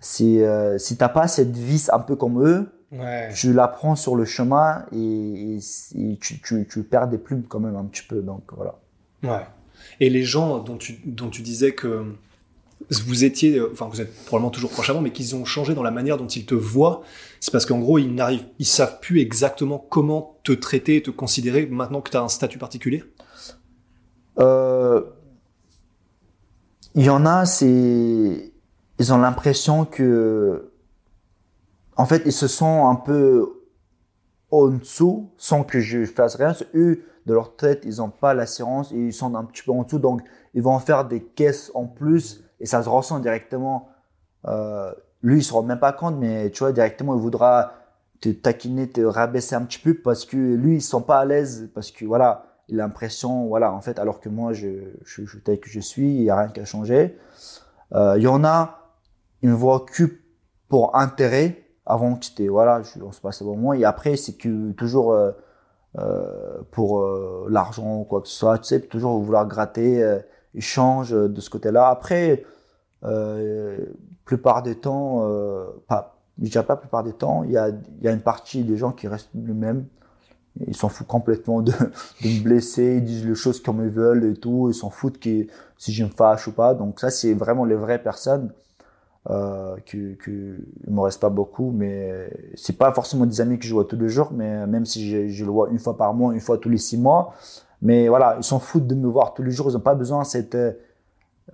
[0.07, 3.29] si euh, si t'as pas cette vis un peu comme eux, Ouais.
[3.35, 5.59] tu l'apprends sur le chemin et, et-
[6.11, 8.21] et tu, tu, tu perds des plumes quand même un petit peu.
[8.21, 8.75] Donc voilà.
[9.23, 9.45] Ouais.
[9.99, 12.05] Et les gens dont tu, dont tu disais que
[12.91, 15.81] vous étiez, euh, enfin vous êtes probablement toujours proche avant, mais qu'ils ont changé dans
[15.83, 17.01] la manière dont ils te voient,
[17.39, 21.65] c'est parce qu'en gros ils n'arrivent, ils savent plus exactement comment te traiter, te considérer
[21.65, 23.03] maintenant que tu as un statut particulier?
[24.39, 25.01] Euh,
[26.93, 28.51] Il y en a, c'est
[28.99, 30.71] ils ont l'impression que
[31.97, 33.63] en fait ils se sont un peu
[34.51, 36.53] en dessous sans que je fasse rien.
[36.73, 39.99] Eux de leur tête ils ont pas l'assurance ils sont un petit peu en dessous
[39.99, 40.21] donc
[40.53, 43.89] ils vont faire des caisses en plus et ça se ressent directement.
[44.47, 47.73] Euh, lui il se rend même pas compte mais tu vois directement il voudra
[48.21, 51.69] te taquiner, te rabaisser un petit peu parce que lui, ils sont pas à l'aise
[51.73, 54.69] parce que voilà, il a l'impression, voilà, en fait, alors que moi, je,
[55.03, 57.17] je, tel que je suis, il y a rien qui a changé.
[57.93, 58.84] Euh, Il y en a,
[59.45, 60.03] ils me voient que
[60.69, 61.61] pour intérêt.
[61.85, 63.77] Avant, c'était voilà, je, on se passait bon moi.
[63.77, 65.31] Et après, c'est que toujours euh,
[65.99, 70.19] euh, pour euh, l'argent ou quoi que ce soit, tu sais, toujours vouloir gratter,
[70.57, 71.89] changent de ce côté-là.
[71.89, 72.43] Après,
[73.03, 73.77] euh,
[74.25, 75.21] plupart des temps,
[75.87, 78.63] pas je dirais pas plupart des temps, il y a, il y a une partie
[78.63, 79.85] des gens qui restent les mêmes.
[80.67, 81.71] Ils s'en foutent complètement de,
[82.23, 85.19] de me blesser, ils disent les choses comme ils veulent et tout, ils s'en foutent
[85.19, 85.45] que,
[85.77, 86.73] si je me fâche ou pas.
[86.73, 88.51] Donc ça, c'est vraiment les vraies personnes
[89.29, 90.57] euh, que, que
[90.87, 93.97] il me reste pas beaucoup, mais c'est pas forcément des amis que je vois tous
[93.97, 96.57] les jours, mais même si je, je le vois une fois par mois, une fois
[96.57, 97.33] tous les six mois,
[97.81, 100.21] mais voilà, ils s'en foutent de me voir tous les jours, ils ont pas besoin
[100.21, 100.73] de cette euh,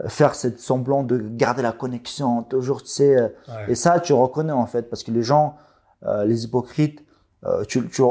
[0.07, 3.27] faire cette semblant de garder la connexion toujours tu sais euh,
[3.67, 5.55] et ça, tu reconnais en fait, parce que les gens,
[6.05, 7.03] euh, les hypocrites,
[7.45, 8.01] euh, tu, tu,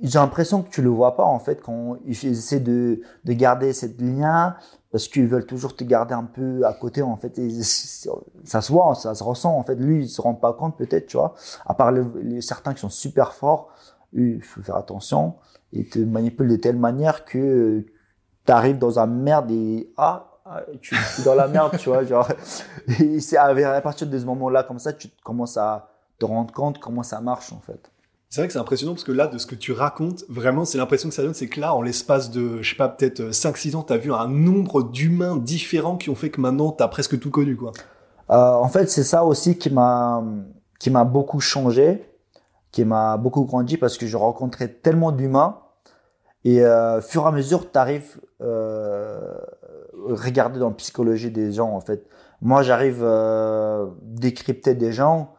[0.00, 3.32] ils ont l'impression que tu le vois pas en fait quand ils essaient de, de
[3.32, 4.56] garder cette lien,
[4.92, 7.38] parce qu'ils veulent toujours te garder un peu à côté en fait.
[7.38, 9.74] Et ça se voit, ça se ressent en fait.
[9.74, 11.34] Lui, il se rend pas compte peut-être, tu vois.
[11.66, 13.70] À part les, certains qui sont super forts,
[14.12, 15.34] il faut faire attention.
[15.72, 17.86] Ils te manipulent de telle manière que
[18.44, 20.28] tu arrives dans un merde et ah
[20.80, 22.28] tu es dans la merde, tu vois, genre.
[23.00, 26.78] Et c'est à partir de ce moment-là, comme ça, tu commences à te rendre compte
[26.78, 27.91] comment ça marche, en fait.
[28.32, 30.78] C'est vrai que c'est impressionnant parce que là, de ce que tu racontes, vraiment, c'est
[30.78, 33.76] l'impression que ça donne, c'est que là, en l'espace de, je sais pas, peut-être 5-6
[33.76, 36.88] ans, tu as vu un nombre d'humains différents qui ont fait que maintenant, tu as
[36.88, 37.72] presque tout connu, quoi.
[38.30, 40.24] Euh, en fait, c'est ça aussi qui m'a,
[40.80, 42.08] qui m'a beaucoup changé,
[42.70, 45.58] qui m'a beaucoup grandi parce que je rencontrais tellement d'humains
[46.46, 49.20] et euh, fur et à mesure, tu arrives euh,
[50.08, 52.08] regarder dans la psychologie des gens en fait.
[52.40, 55.34] Moi, j'arrive euh, décrypter des gens,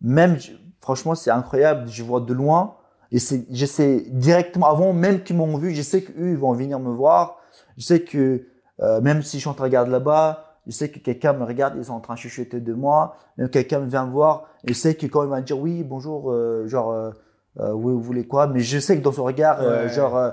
[0.00, 0.38] même
[0.82, 1.88] franchement, c'est incroyable.
[1.88, 2.74] Je vois de loin
[3.10, 6.78] et c'est, j'essaie directement avant même qu'ils m'ont vu, je sais qu'eux ils vont venir
[6.78, 7.38] me voir.
[7.78, 8.46] Je sais que
[8.80, 11.44] euh, même si je suis en train de regarder là-bas, je sais que quelqu'un me
[11.44, 13.16] regarde, ils sont en train de chuchoter de moi.
[13.38, 15.58] Même quelqu'un me vient me voir, et je sais que quand il va me dire
[15.58, 18.46] oui, bonjour, euh, genre, euh, oui, vous voulez quoi?
[18.46, 19.88] Mais je sais que dans son regard, ouais.
[19.88, 20.32] genre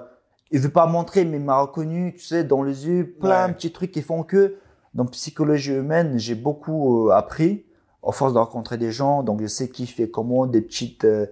[0.52, 3.50] il veut pas montrer, mais il m'a reconnu, tu sais, dans les yeux, plein ouais.
[3.50, 4.56] de petits trucs qui font que,
[4.94, 7.66] dans psychologie humaine, j'ai beaucoup appris,
[8.08, 11.26] à force de rencontrer des gens, donc je sais qui fait comment, des petites, euh,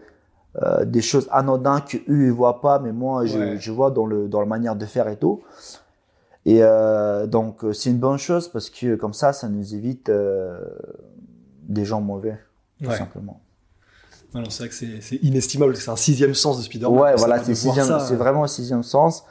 [0.62, 3.58] euh, des choses anodines que eux ils voient pas, mais moi je, ouais.
[3.60, 5.42] je vois dans le dans la manière de faire et tout.
[6.46, 10.60] Et euh, donc c'est une bonne chose parce que comme ça, ça nous évite euh,
[11.64, 12.40] des gens mauvais,
[12.82, 13.42] tout simplement.
[14.34, 17.00] Alors c'est vrai que c'est inestimable, c'est un sixième sens de Spider-Man.
[17.00, 19.26] Ouais, voilà, c'est vraiment un sixième sens.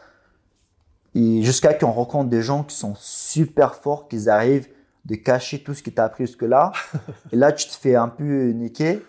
[1.14, 4.68] Et jusqu'à qu'on rencontre des gens qui sont super forts, qu'ils arrivent
[5.06, 6.72] de cacher tout ce que tu as appris jusque-là.
[7.32, 9.02] et là, tu te fais un peu niquer.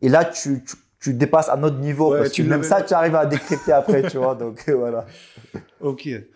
[0.00, 2.12] Et là, tu, tu, tu dépasses un autre niveau.
[2.12, 4.34] Ouais, parce que même ça, tu arrives à décrypter après, tu vois.
[4.34, 5.06] Donc voilà.
[5.80, 6.06] Ok.
[6.06, 6.28] Et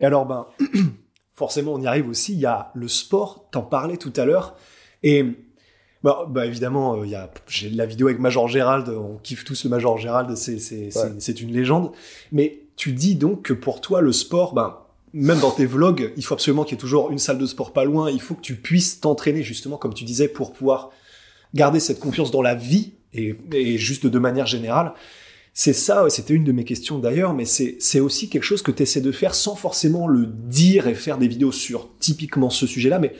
[0.00, 0.46] alors, ben,
[1.34, 2.32] forcément, on y arrive aussi.
[2.32, 4.56] Il y a le sport, t'en parlais tout à l'heure.
[5.02, 5.24] Et
[6.02, 9.44] bah, bah évidemment, il euh, y a j'ai la vidéo avec Major Gérald, on kiffe
[9.44, 11.12] tous le Major Gérald, c'est c'est ouais.
[11.18, 11.92] c'est une légende.
[12.32, 14.78] Mais tu dis donc que pour toi le sport, ben
[15.14, 17.72] même dans tes vlogs, il faut absolument qu'il y ait toujours une salle de sport
[17.72, 18.10] pas loin.
[18.10, 20.90] Il faut que tu puisses t'entraîner justement, comme tu disais, pour pouvoir
[21.54, 24.92] garder cette confiance dans la vie et, et juste de manière générale.
[25.52, 28.82] C'est ça, c'était une de mes questions d'ailleurs, mais c'est aussi quelque chose que tu
[28.82, 32.98] essaies de faire sans forcément le dire et faire des vidéos sur typiquement ce sujet-là,
[32.98, 33.14] mais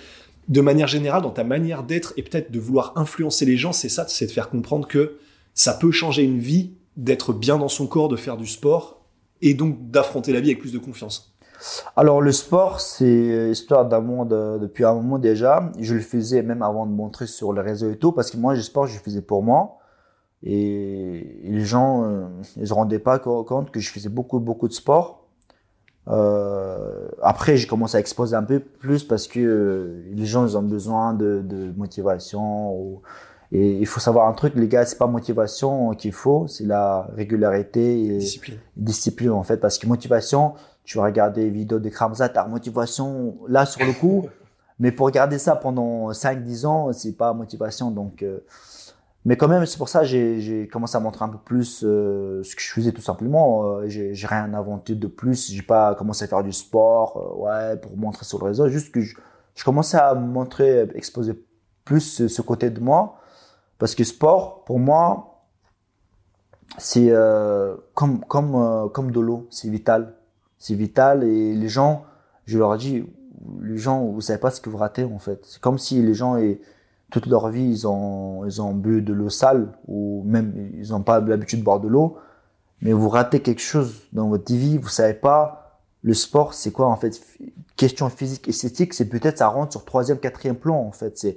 [0.48, 3.88] de manière générale, dans ta manière d'être et peut-être de vouloir influencer les gens, c'est
[3.88, 5.18] ça, c'est de faire comprendre que
[5.54, 9.06] ça peut changer une vie d'être bien dans son corps, de faire du sport
[9.40, 11.33] et donc d'affronter la vie avec plus de confiance
[11.96, 15.70] alors le sport, c'est histoire d'amour depuis un moment déjà.
[15.78, 18.54] Je le faisais même avant de montrer sur les réseaux et tout, parce que moi,
[18.54, 19.78] le sport, je le faisais pour moi.
[20.44, 24.74] Et, les gens, euh, ils se rendaient pas compte que je faisais beaucoup, beaucoup de
[24.74, 25.26] sport.
[26.08, 30.56] Euh, après, j'ai commencé à exposer un peu plus parce que euh, les gens, ils
[30.58, 32.76] ont besoin de, de motivation.
[32.78, 33.00] Ou,
[33.52, 37.08] et il faut savoir un truc, les gars, c'est pas motivation qu'il faut, c'est la
[37.16, 38.58] régularité et discipline.
[38.76, 39.56] discipline en fait.
[39.56, 43.92] Parce que motivation, tu vas regarder les vidéos de Kramza, ta motivation là sur le
[43.92, 44.26] coup,
[44.78, 47.90] mais pour regarder ça pendant 5-10 ans, c'est pas motivation.
[47.90, 48.40] Donc, euh,
[49.24, 52.42] mais quand même, c'est pour ça que j'ai commencé à montrer un peu plus euh,
[52.42, 53.64] ce que je faisais tout simplement.
[53.64, 55.50] Euh, j'ai rien inventé de plus.
[55.50, 58.68] J'ai pas commencé à faire du sport, ouais, pour montrer sur le réseau.
[58.68, 59.16] Juste que je,
[59.54, 61.42] je commençais à montrer, exposer
[61.84, 63.18] plus ce, ce côté de moi
[63.78, 65.44] parce que sport, pour moi,
[66.78, 70.14] c'est euh, comme, comme, euh, comme de l'eau, c'est vital.
[70.64, 72.06] C'est vital et les gens,
[72.46, 73.04] je leur dis,
[73.60, 75.38] les gens, vous savez pas ce que vous ratez en fait.
[75.44, 76.58] C'est comme si les gens, et,
[77.10, 81.02] toute leur vie, ils ont, ils ont bu de l'eau sale ou même ils n'ont
[81.02, 82.16] pas l'habitude de boire de l'eau,
[82.80, 86.86] mais vous ratez quelque chose dans votre vie, vous savez pas le sport, c'est quoi
[86.86, 87.20] en fait?
[87.76, 91.18] Question physique, esthétique, c'est peut-être ça rentre sur troisième, quatrième plan en fait.
[91.18, 91.36] C'est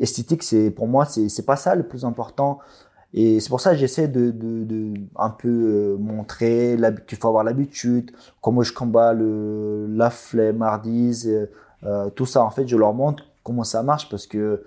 [0.00, 2.58] esthétique, c'est pour moi, c'est c'est pas ça le plus important.
[3.16, 7.44] Et c'est pour ça que j'essaie de, de, un peu euh, montrer qu'il faut avoir
[7.44, 8.10] l'habitude,
[8.42, 11.46] comment je combats le, la flemmardise, euh,
[11.84, 12.42] euh, tout ça.
[12.42, 14.64] En fait, je leur montre comment ça marche parce que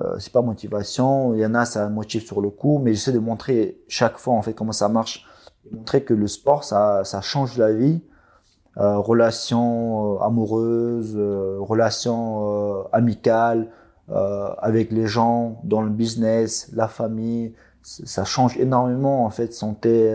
[0.00, 1.34] euh, c'est pas motivation.
[1.34, 4.34] Il y en a, ça motive sur le coup, mais j'essaie de montrer chaque fois
[4.34, 5.24] en fait comment ça marche,
[5.70, 8.02] montrer que le sport, ça, ça change la vie.
[8.76, 13.68] Euh, relations euh, amoureuses, relations amicales
[14.08, 17.54] avec les gens, dans le business, la famille.
[17.84, 20.10] Ça change énormément en fait, santé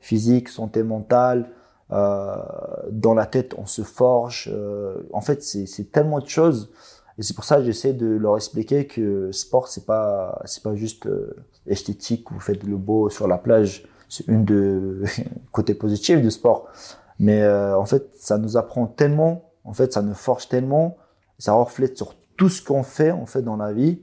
[0.00, 1.48] physique, santé mentale.
[1.88, 4.52] dans la tête, on se forge.
[5.12, 6.70] en fait, c'est tellement de choses.
[7.18, 10.74] Et c'est pour ça que j'essaie de leur expliquer que sport, c'est pas, c'est pas
[10.74, 11.08] juste
[11.66, 12.26] esthétique.
[12.32, 13.86] Vous faites le beau sur la plage.
[14.08, 15.04] C'est une de
[15.52, 16.68] côté positif du sport.
[17.18, 20.96] Mais euh, en fait, ça nous apprend tellement, en fait, ça nous forge tellement,
[21.38, 24.00] ça reflète sur tout ce qu'on fait en fait dans la vie.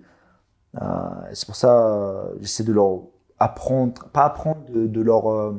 [0.81, 0.85] Euh,
[1.33, 3.01] c'est pour ça, j'essaie de leur
[3.39, 5.29] apprendre, pas apprendre, de, de leur.
[5.29, 5.53] Euh...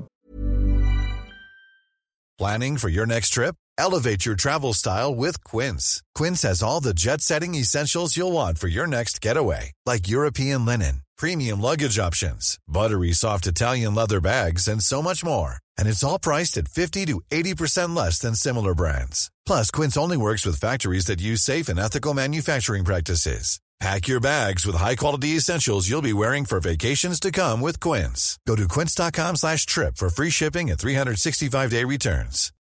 [2.38, 3.54] Planning for your next trip?
[3.76, 6.02] Elevate your travel style with Quince.
[6.14, 11.02] Quince has all the jet-setting essentials you'll want for your next getaway, like European linen,
[11.16, 16.18] premium luggage options, buttery soft Italian leather bags, and so much more and it's all
[16.18, 19.30] priced at 50 to 80% less than similar brands.
[19.46, 23.60] Plus, Quince only works with factories that use safe and ethical manufacturing practices.
[23.80, 28.38] Pack your bags with high-quality essentials you'll be wearing for vacations to come with Quince.
[28.46, 32.52] Go to quince.com slash trip for free shipping and 365-day returns.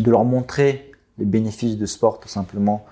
[0.00, 2.84] De leur montrer les bénéfices du sport, tout simplement.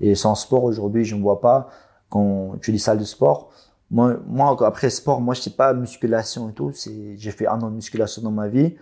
[0.00, 1.70] Et sans sport, aujourd'hui, je ne vois pas,
[2.10, 3.52] quand tu dis salle de sport,
[3.90, 6.72] Moi, moi, après sport, moi, je sais pas musculation et tout.
[7.16, 8.76] J'ai fait un an de musculation dans ma vie.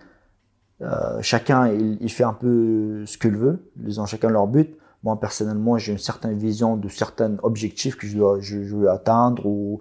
[0.81, 3.71] Euh, chacun, il, il, fait un peu ce qu'il veut.
[3.85, 4.77] Ils ont chacun leur but.
[5.03, 9.45] Moi, personnellement, j'ai une certaine vision de certains objectifs que je dois, je, veux atteindre
[9.45, 9.79] ou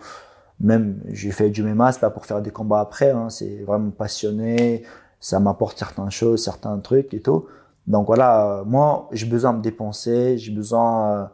[0.60, 3.90] même, j'ai fait du MMA, c'est pas pour faire des combats après, hein, c'est vraiment
[3.90, 4.84] passionné,
[5.20, 7.46] ça m'apporte certaines choses, certains trucs et tout.
[7.86, 11.24] Donc voilà, moi, j'ai besoin de me dépenser, j'ai besoin, euh,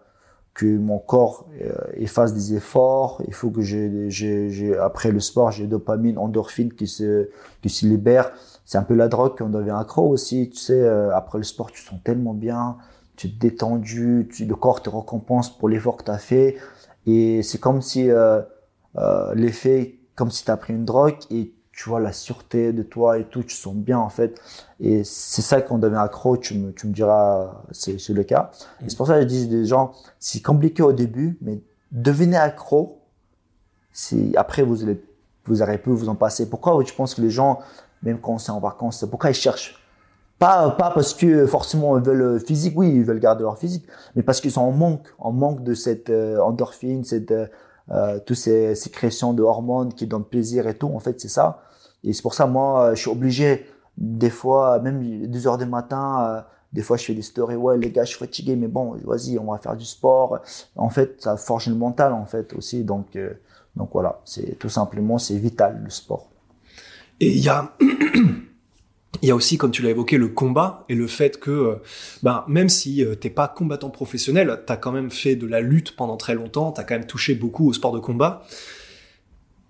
[0.58, 3.22] que mon corps euh, fasse des efforts.
[3.28, 7.28] Il faut que j'ai, j'ai, après le sport, j'ai dopamine, endorphine qui se,
[7.62, 8.32] qui se libère.
[8.64, 10.50] C'est un peu la drogue qu'on devient accro aussi.
[10.50, 12.76] Tu sais, euh, après le sport, tu te sens tellement bien,
[13.18, 16.56] tu te détendu, le corps te récompense pour l'effort que tu as fait.
[17.04, 18.40] Et c'est comme si euh,
[18.96, 22.82] euh, l'effet, comme si tu as pris une drogue et tu vois la sûreté de
[22.84, 24.40] toi et tout, tu sens bien en fait.
[24.78, 28.52] Et c'est ça qu'on devient accro, tu me, tu me diras, c'est, le cas.
[28.84, 32.36] Et c'est pour ça que je dis des gens, c'est compliqué au début, mais devenez
[32.36, 33.00] accro,
[34.36, 35.02] après vous allez,
[35.44, 36.48] vous aurez pu vous en passer.
[36.48, 37.58] Pourquoi tu penses que les gens,
[38.04, 39.76] même quand c'est en vacances, pourquoi ils cherchent
[40.38, 44.22] pas, pas parce que forcément ils veulent physique, oui, ils veulent garder leur physique, mais
[44.22, 47.46] parce qu'ils sont en manque, en manque de cette euh, endorphine, cette, euh,
[47.90, 50.90] euh toutes ces sécrétions de hormones qui donnent plaisir et tout.
[50.94, 51.62] En fait, c'est ça.
[52.04, 53.66] Et c'est pour ça, moi, je suis obligé,
[53.96, 56.40] des fois, même 2 heures du matin, euh,
[56.72, 59.38] des fois, je fais des stories, ouais, les gars, je suis fatigué, mais bon, vas-y,
[59.38, 60.40] on va faire du sport.
[60.76, 62.84] En fait, ça forge le mental, en fait, aussi.
[62.84, 63.32] Donc, euh,
[63.74, 66.28] donc voilà, c'est tout simplement, c'est vital, le sport.
[67.20, 67.72] Et il y a,
[69.22, 71.74] il y a aussi, comme tu l'as évoqué, le combat et le fait que, euh,
[72.22, 76.16] ben, même si t'es pas combattant professionnel, t'as quand même fait de la lutte pendant
[76.16, 78.44] très longtemps, t'as quand même touché beaucoup au sport de combat.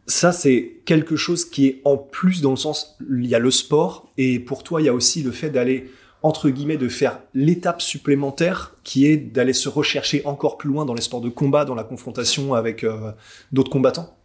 [0.08, 3.50] Ça, c'est quelque chose qui est en plus dans le sens, il y a le
[3.50, 5.90] sport, et pour toi, il y a aussi le fait d'aller,
[6.22, 10.94] entre guillemets, de faire l'étape supplémentaire, qui est d'aller se rechercher encore plus loin dans
[10.94, 13.12] les sports de combat, dans la confrontation avec euh,
[13.52, 14.16] d'autres combattants.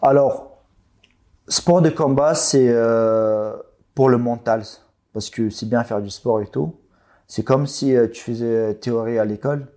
[0.00, 0.62] Alors,
[1.48, 3.52] sport de combat, c'est euh,
[4.00, 4.62] pour le mental,
[5.12, 6.74] parce que c'est bien faire du sport et tout.
[7.26, 9.68] C'est comme si euh, tu faisais théorie à l'école,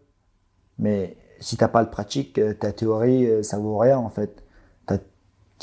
[0.79, 4.43] mais si t'as pas de pratique, ta théorie, ça vaut rien en fait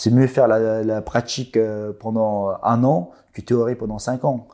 [0.01, 4.49] c'est mieux faire la, pratique euh, pendant un an que théorie pendant cinq ans.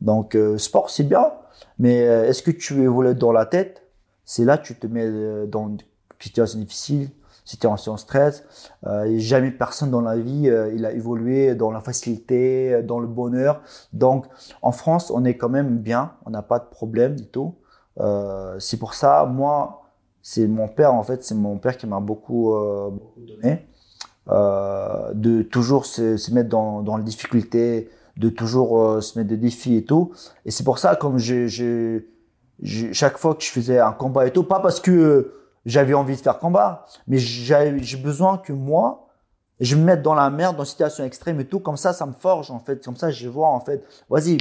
[0.00, 1.32] Donc, euh, sport, c'est bien,
[1.80, 3.82] mais euh, est-ce que tu évolues dans la tête?
[4.24, 5.78] C'est là que tu te mets dans une
[6.20, 7.10] situation difficile,
[7.50, 8.44] es en stress.
[8.86, 13.62] Euh, jamais personne dans la vie, il a évolué dans la facilité, dans le bonheur.
[13.92, 14.26] Donc,
[14.62, 17.54] en France, on est quand même bien, on n'a pas de problème du tout.
[18.58, 19.82] c'est pour ça, moi,
[20.22, 22.54] c'est mon père, en fait, c'est mon père qui m'a beaucoup,
[22.90, 23.66] beaucoup donné.
[24.30, 29.36] Euh, de toujours se, mettre dans, dans la difficulté, de toujours euh, se mettre des
[29.36, 30.12] défis et tout.
[30.44, 34.60] Et c'est pour ça, comme chaque fois que je faisais un combat et tout, pas
[34.60, 35.34] parce que
[35.64, 39.08] j'avais envie de faire combat, mais j'ai besoin que moi,
[39.60, 41.60] je me mette dans la merde, dans une situation extrême et tout.
[41.60, 42.84] Comme ça, ça me forge en fait.
[42.84, 44.38] Comme ça, je vois en fait, vas-y,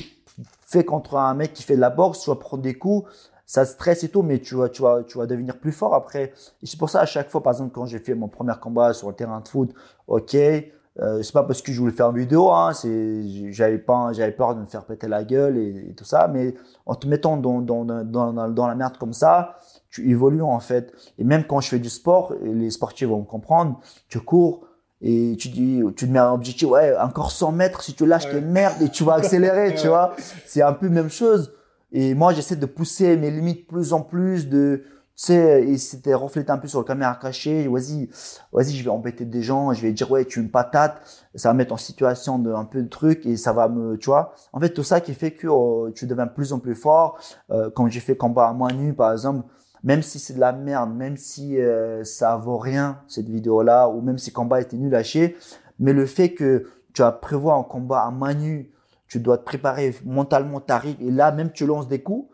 [0.65, 3.07] fais contre un mec qui fait de la boxe, tu vas prendre des coups
[3.51, 6.31] ça stresse et tout, mais tu vas, tu vas, tu vas devenir plus fort après.
[6.63, 9.09] C'est pour ça, à chaque fois, par exemple, quand j'ai fait mon premier combat sur
[9.09, 9.73] le terrain de foot,
[10.07, 14.13] ok, euh, c'est pas parce que je voulais faire une vidéo, hein, c'est, j'avais pas,
[14.13, 16.55] j'avais peur de me faire péter la gueule et, tout ça, mais
[16.85, 19.57] en te mettant dans, dans, dans, la merde comme ça,
[19.91, 20.93] tu évolues en fait.
[21.19, 23.79] Et même quand je fais du sport, les sportifs vont me comprendre,
[24.09, 24.67] tu cours,
[25.01, 28.29] et tu dis, tu te mets un objectif, ouais, encore 100 mètres, si tu lâches
[28.29, 30.15] tes merdes et tu vas accélérer, tu vois.
[30.45, 31.53] C'est un peu la même chose.
[31.91, 36.13] Et moi, j'essaie de pousser mes limites plus en plus, de, tu sais, et c'était
[36.13, 37.67] reflété un peu sur le caméra cachée.
[37.67, 38.09] Vas-y,
[38.53, 41.01] vas-y, je vais embêter des gens, je vais dire, ouais, tu es une patate.
[41.33, 44.05] Ça va mettre en situation de, un peu de trucs et ça va me, tu
[44.05, 44.35] vois.
[44.53, 47.17] En fait, tout ça qui fait que oh, tu deviens plus en plus fort.
[47.49, 49.47] Euh, quand j'ai fait combat à main nue, par exemple,
[49.83, 54.01] même si c'est de la merde, même si euh, ça vaut rien, cette vidéo-là, ou
[54.01, 55.37] même si le combat était nul à chier,
[55.79, 58.71] mais le fait que tu as prévu un combat à main nue
[59.11, 62.33] tu dois te préparer mentalement, t'arrives et là même tu lances des coups.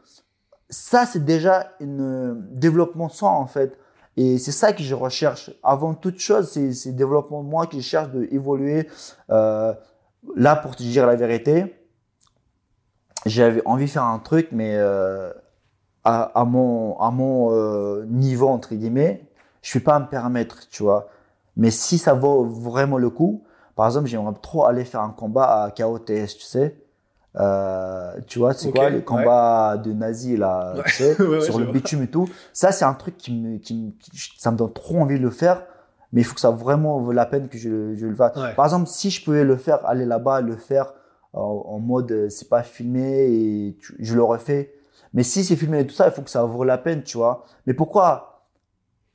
[0.69, 3.79] Ça c'est déjà un développement sans en fait.
[4.15, 5.49] Et c'est ça que je recherche.
[5.63, 8.87] Avant toute chose, c'est c'est développement de moi qui cherche de évoluer.
[9.31, 9.73] Euh,
[10.35, 11.75] là pour te dire la vérité,
[13.25, 15.33] j'avais envie de faire un truc, mais euh,
[16.03, 19.23] à, à, mon à mon euh, niveau entre guillemets,
[19.61, 21.09] je ne vais pas me permettre, tu vois.
[21.55, 23.43] Mais si ça vaut vraiment le coup,
[23.75, 26.77] par exemple, j'aimerais trop aller faire un combat à KOTS, tu sais.
[27.39, 32.03] Euh, tu vois, c'est quoi les combats de nazis là, tu sais, sur le bitume
[32.03, 32.27] et tout.
[32.53, 33.93] Ça, c'est un truc qui me, qui,
[34.37, 35.63] ça me donne trop envie de le faire,
[36.13, 38.33] mais il faut que ça vraiment vaut la peine que je, je le fasse.
[38.55, 40.93] Par exemple, si je pouvais le faire, aller là-bas, le faire
[41.33, 44.73] en, mode, euh, c'est pas filmé et je le refais.
[45.13, 47.17] Mais si c'est filmé et tout ça, il faut que ça vaut la peine, tu
[47.17, 47.45] vois.
[47.65, 48.45] Mais pourquoi?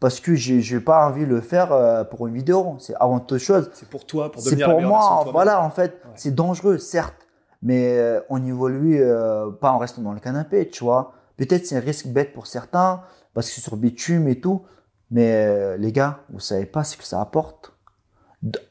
[0.01, 2.77] Parce que je n'ai pas envie de le faire euh, pour une vidéo.
[2.81, 3.71] C'est avant toute chose.
[3.73, 5.25] C'est pour toi, pour devenir C'est pour moi.
[5.31, 7.15] Voilà, en fait, c'est dangereux, certes,
[7.63, 11.13] mais euh, on évolue euh, pas en restant dans le canapé, tu vois.
[11.37, 13.03] Peut-être c'est un risque bête pour certains
[13.35, 14.63] parce que c'est sur bitume et tout,
[15.11, 17.73] mais les gars, vous savez pas ce que ça apporte.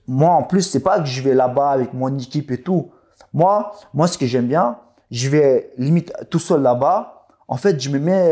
[0.07, 2.91] Moi, en plus, c'est pas que je vais là-bas avec mon équipe et tout.
[3.33, 4.77] Moi, moi, ce que j'aime bien,
[5.11, 7.27] je vais limite tout seul là-bas.
[7.47, 8.31] En fait, je me mets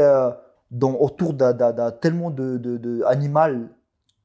[0.71, 3.69] dans, autour d'un tellement de, de, de animal.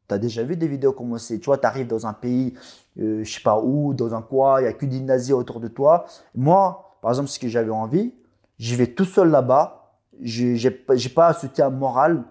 [0.09, 2.55] Tu as déjà vu des vidéos comme c'est, tu vois, tu arrives dans un pays,
[3.01, 5.61] euh, je sais pas où, dans un quoi, il y a que des nazis autour
[5.61, 6.05] de toi.
[6.35, 8.13] Moi, par exemple, ce que j'avais envie,
[8.59, 10.71] j'y vais tout seul là-bas, j'ai
[11.15, 12.23] pas un soutien moral,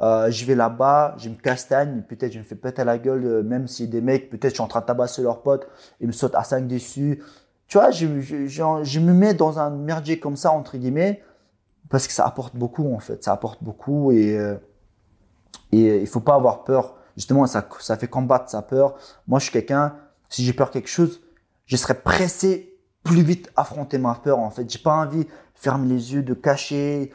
[0.00, 3.42] euh, je vais là-bas, je me castagne, peut-être je me fais péter la gueule, euh,
[3.44, 5.68] même si des mecs, peut-être je suis en train de tabasser leurs potes,
[6.00, 7.22] ils me sautent à 5 dessus.
[7.72, 8.46] Tu vois, je, je,
[8.82, 11.22] je, me mets dans un merdier comme ça, entre guillemets,
[11.88, 14.56] parce que ça apporte beaucoup en fait, ça apporte beaucoup et euh,
[15.72, 16.96] et il faut pas avoir peur.
[17.16, 18.96] Justement, ça ça fait combattre sa peur.
[19.26, 19.96] Moi, je suis quelqu'un,
[20.28, 21.22] si j'ai peur quelque chose,
[21.64, 24.70] je serais pressé plus vite affronter ma peur en fait.
[24.70, 27.10] J'ai pas envie de fermer les yeux, de cacher.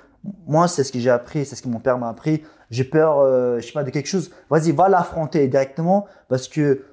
[0.47, 2.41] Moi, c'est ce que j'ai appris, c'est ce que mon père m'a appris.
[2.71, 4.31] J'ai peur, euh, je sais pas, de quelque chose.
[4.49, 6.83] Vas-y, va l'affronter directement parce que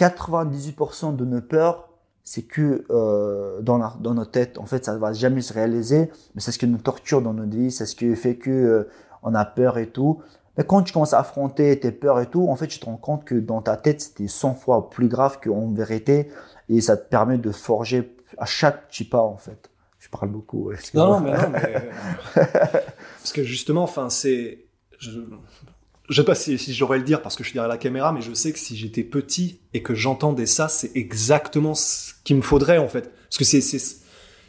[0.00, 1.91] 98% de nos peurs,
[2.24, 6.40] c'est que euh, dans, dans notre tête, en fait, ça va jamais se réaliser, mais
[6.40, 8.88] c'est ce qui nous torture dans notre vie, c'est ce qui fait que euh,
[9.22, 10.22] on a peur et tout.
[10.56, 12.96] Mais quand tu commences à affronter tes peurs et tout, en fait, tu te rends
[12.96, 16.30] compte que dans ta tête, c'était 100 fois plus grave qu'en vérité,
[16.68, 19.70] et ça te permet de forger à chaque petit pas, en fait.
[19.98, 20.72] Je parle beaucoup.
[20.94, 21.90] Non, non, mais non, mais...
[22.34, 24.66] parce que justement, enfin, c'est.
[26.08, 28.12] Je sais pas si, si j'aurais le dire parce que je suis derrière la caméra,
[28.12, 32.36] mais je sais que si j'étais petit et que j'entendais ça, c'est exactement ce qu'il
[32.36, 33.12] me faudrait en fait.
[33.28, 33.60] Parce que c'est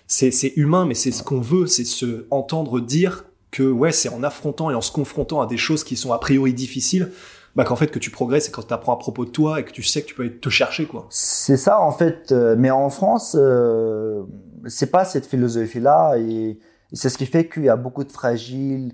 [0.07, 4.23] c'est humain, mais c'est ce qu'on veut, c'est se entendre dire que ouais, c'est en
[4.23, 7.11] affrontant et en se confrontant à des choses qui sont a priori difficiles,
[7.55, 9.65] bah qu'en fait que tu progresses et quand tu apprends à propos de toi et
[9.65, 11.05] que tu sais que tu peux te chercher quoi.
[11.09, 14.23] C'est ça en fait, euh, mais en France, euh,
[14.67, 16.59] c'est pas cette philosophie là et
[16.93, 18.93] c'est ce qui fait qu'il y a beaucoup de fragiles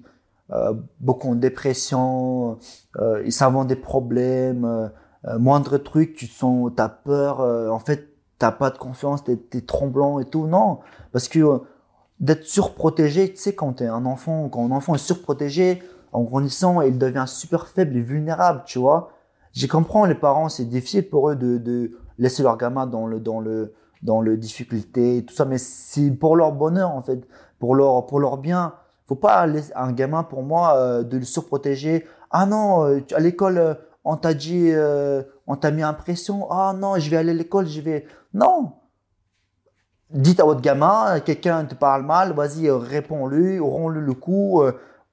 [0.51, 2.57] euh, beaucoup de dépression,
[2.97, 7.41] euh, ils s'inventent des problèmes, euh, moindre truc, tu sens, t'as peur,
[7.71, 10.47] en fait, t'as pas de confiance, t'es, es tremblant et tout.
[10.47, 10.79] Non,
[11.11, 11.61] parce que
[12.19, 15.83] d'être surprotégé, tu sais, quand t'es un enfant, quand un enfant est surprotégé,
[16.13, 19.11] en grandissant, il devient super faible et vulnérable, tu vois.
[19.51, 23.19] J'ai comprends les parents, c'est difficile pour eux de, de laisser leur gamin dans le
[23.19, 27.27] dans le dans le difficulté et tout ça, mais c'est pour leur bonheur en fait,
[27.59, 28.73] pour leur pour leur bien
[29.09, 32.05] faut pas laisser un gamin pour moi euh, de le surprotéger.
[32.29, 33.73] Ah non, euh, à l'école euh,
[34.05, 34.71] on t'a dit,
[35.45, 36.49] on t'a mis impression.
[36.49, 38.05] Ah non, je vais aller à l'école, je vais.
[38.33, 38.73] Non.
[40.09, 44.63] Dites à votre gamin, quelqu'un te parle mal, vas-y réponds-lui, rends-lui le coup.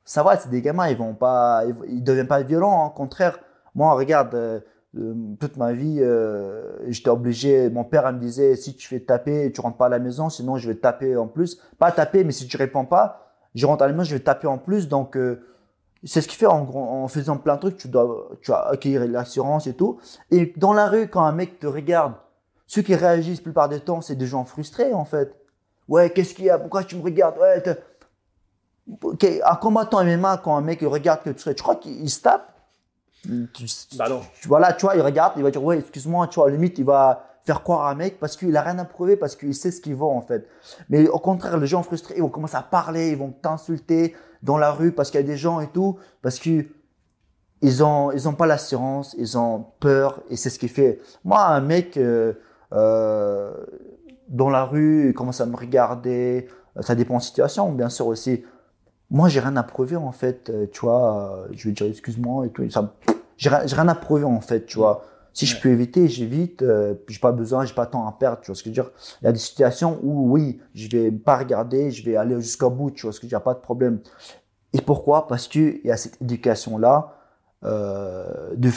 [0.05, 2.87] ça va, c'est des gamins, ils vont pas, ils, deviennent pas violents.
[2.87, 3.39] Au contraire,
[3.75, 4.63] moi regarde.
[5.41, 6.01] toute ma vie,
[6.87, 7.69] j'étais obligé.
[7.69, 10.57] Mon père me disait si tu fais taper, tu rentres pas à la maison, sinon
[10.57, 11.61] je vais taper en plus.
[11.79, 13.26] Pas taper, mais si tu réponds pas,
[13.57, 14.87] je rentre à la je vais taper en plus.
[14.87, 15.43] Donc, euh,
[16.05, 19.09] c'est ce qui fait en, en, faisant plein de trucs, tu dois, tu as acquérir
[19.09, 19.99] l'assurance et tout.
[20.31, 22.15] Et dans la rue, quand un mec te regarde,
[22.67, 25.35] ceux qui réagissent la plupart du temps, c'est des gens frustrés en fait.
[25.89, 26.59] Ouais, qu'est-ce qu'il y a?
[26.59, 27.39] Pourquoi tu me regardes?
[27.39, 27.63] Ouais,
[29.45, 32.53] un combattant MMA, quand un mec regarde que tu serais, tu crois qu'il se tape?
[33.97, 34.21] Bah non.
[34.45, 37.25] voilà, tu vois, il regarde, il va dire ouais, excuse-moi, tu vois, limite, il va
[37.47, 39.81] faire croire à un mec parce qu'il a rien à prouver, parce qu'il sait ce
[39.81, 40.49] qu'il vaut en fait.
[40.91, 44.59] Mais au contraire, les gens frustrés, ils vont commencer à parler, ils vont t'insulter dans
[44.59, 46.67] la rue parce qu'il y a des gens et tout, parce que
[47.63, 51.01] ils ont ils ont pas l'assurance, ils ont peur et c'est ce qui fait.
[51.25, 52.35] Moi, un mec euh,
[52.73, 53.55] euh,
[54.29, 56.49] dans la rue, il commence à me regarder.
[56.81, 58.45] Ça dépend de la situation, bien sûr aussi.
[59.09, 61.47] Moi, j'ai rien à prouver en fait, euh, tu vois.
[61.53, 62.69] Je vais dire excuse-moi et tout.
[62.71, 62.93] Ça,
[63.37, 65.05] j'ai rien à prouver en fait, tu vois.
[65.37, 66.63] Si je peux éviter, j'évite.
[66.63, 68.41] Euh, j'ai pas besoin, j'ai pas temps à perdre.
[68.41, 70.89] Tu vois ce que je veux dire Il y a des situations où oui, je
[70.89, 72.91] vais pas regarder, je vais aller jusqu'au bout.
[72.91, 74.01] Tu vois ce que je veux dire Pas de problème.
[74.73, 75.27] Et pourquoi?
[75.27, 77.19] Parce que il y a cette éducation là
[77.65, 78.71] euh, de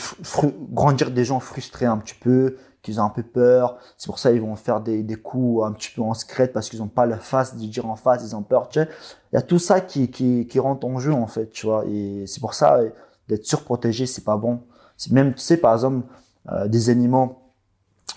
[0.74, 3.78] grandir des gens frustrés un petit peu, qu'ils ont un peu peur.
[3.96, 6.70] C'est pour ça ils vont faire des, des coups un petit peu en secret parce
[6.70, 8.68] qu'ils ont pas la face de dire en face, ils ont peur.
[8.68, 8.90] Tu sais
[9.32, 11.86] il y a tout ça qui, qui, qui rentre en jeu en fait, tu vois.
[11.88, 12.82] Et c'est pour ça
[13.30, 14.60] d'être surprotégé, c'est pas bon.
[15.10, 16.06] Même tu sais par exemple
[16.68, 17.38] des animaux,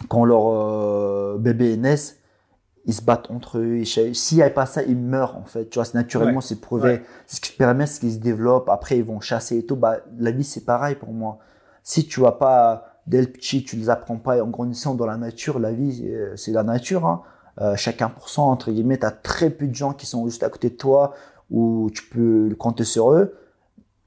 [0.08, 2.18] quand leur euh, bébé naissent,
[2.84, 3.84] ils se battent entre eux.
[3.84, 5.68] S'il n'y a pas ça, ils meurent en fait.
[5.70, 7.02] Tu vois, naturellement, c'est prouvé.
[7.26, 8.68] C'est ce qui permet qu'ils se développent.
[8.68, 9.76] Après, ils vont chasser et tout.
[9.76, 11.38] Bah, la vie, c'est pareil pour moi.
[11.84, 15.16] Si tu vas pas dès le petit, tu les apprends pas en grandissant dans la
[15.16, 17.06] nature, la vie, c'est la nature.
[17.06, 17.22] Hein.
[17.60, 20.42] Euh, chacun pour cent, entre guillemets, tu as très peu de gens qui sont juste
[20.42, 21.14] à côté de toi
[21.50, 23.34] où tu peux compter sur eux.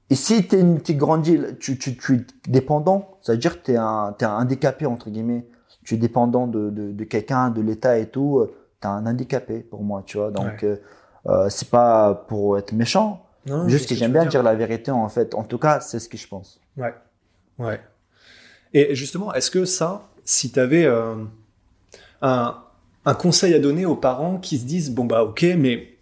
[0.08, 3.72] Et si tu es grandi, tu, tu, tu es dépendant, ça veut dire que tu
[3.72, 5.46] es, un, es un handicapé, entre guillemets.
[5.84, 8.38] Tu es dépendant de, de, de quelqu'un, de l'État et tout.
[8.38, 10.30] Euh, tu es un handicapé pour moi, tu vois.
[10.30, 10.76] Donc, euh,
[11.26, 13.26] euh, c'est pas pour être méchant.
[13.46, 14.42] Non, juste que j'aime bien dire.
[14.42, 15.34] la vérité, en fait.
[15.34, 16.60] En tout cas, c'est ce que je pense.
[16.76, 16.94] Ouais.
[17.58, 17.80] Ouais.
[18.72, 21.14] Et justement, est-ce que ça, si tu avais euh,
[22.22, 22.56] un,
[23.04, 25.95] un conseil à donner aux parents qui se disent, bon, bah, ok, mais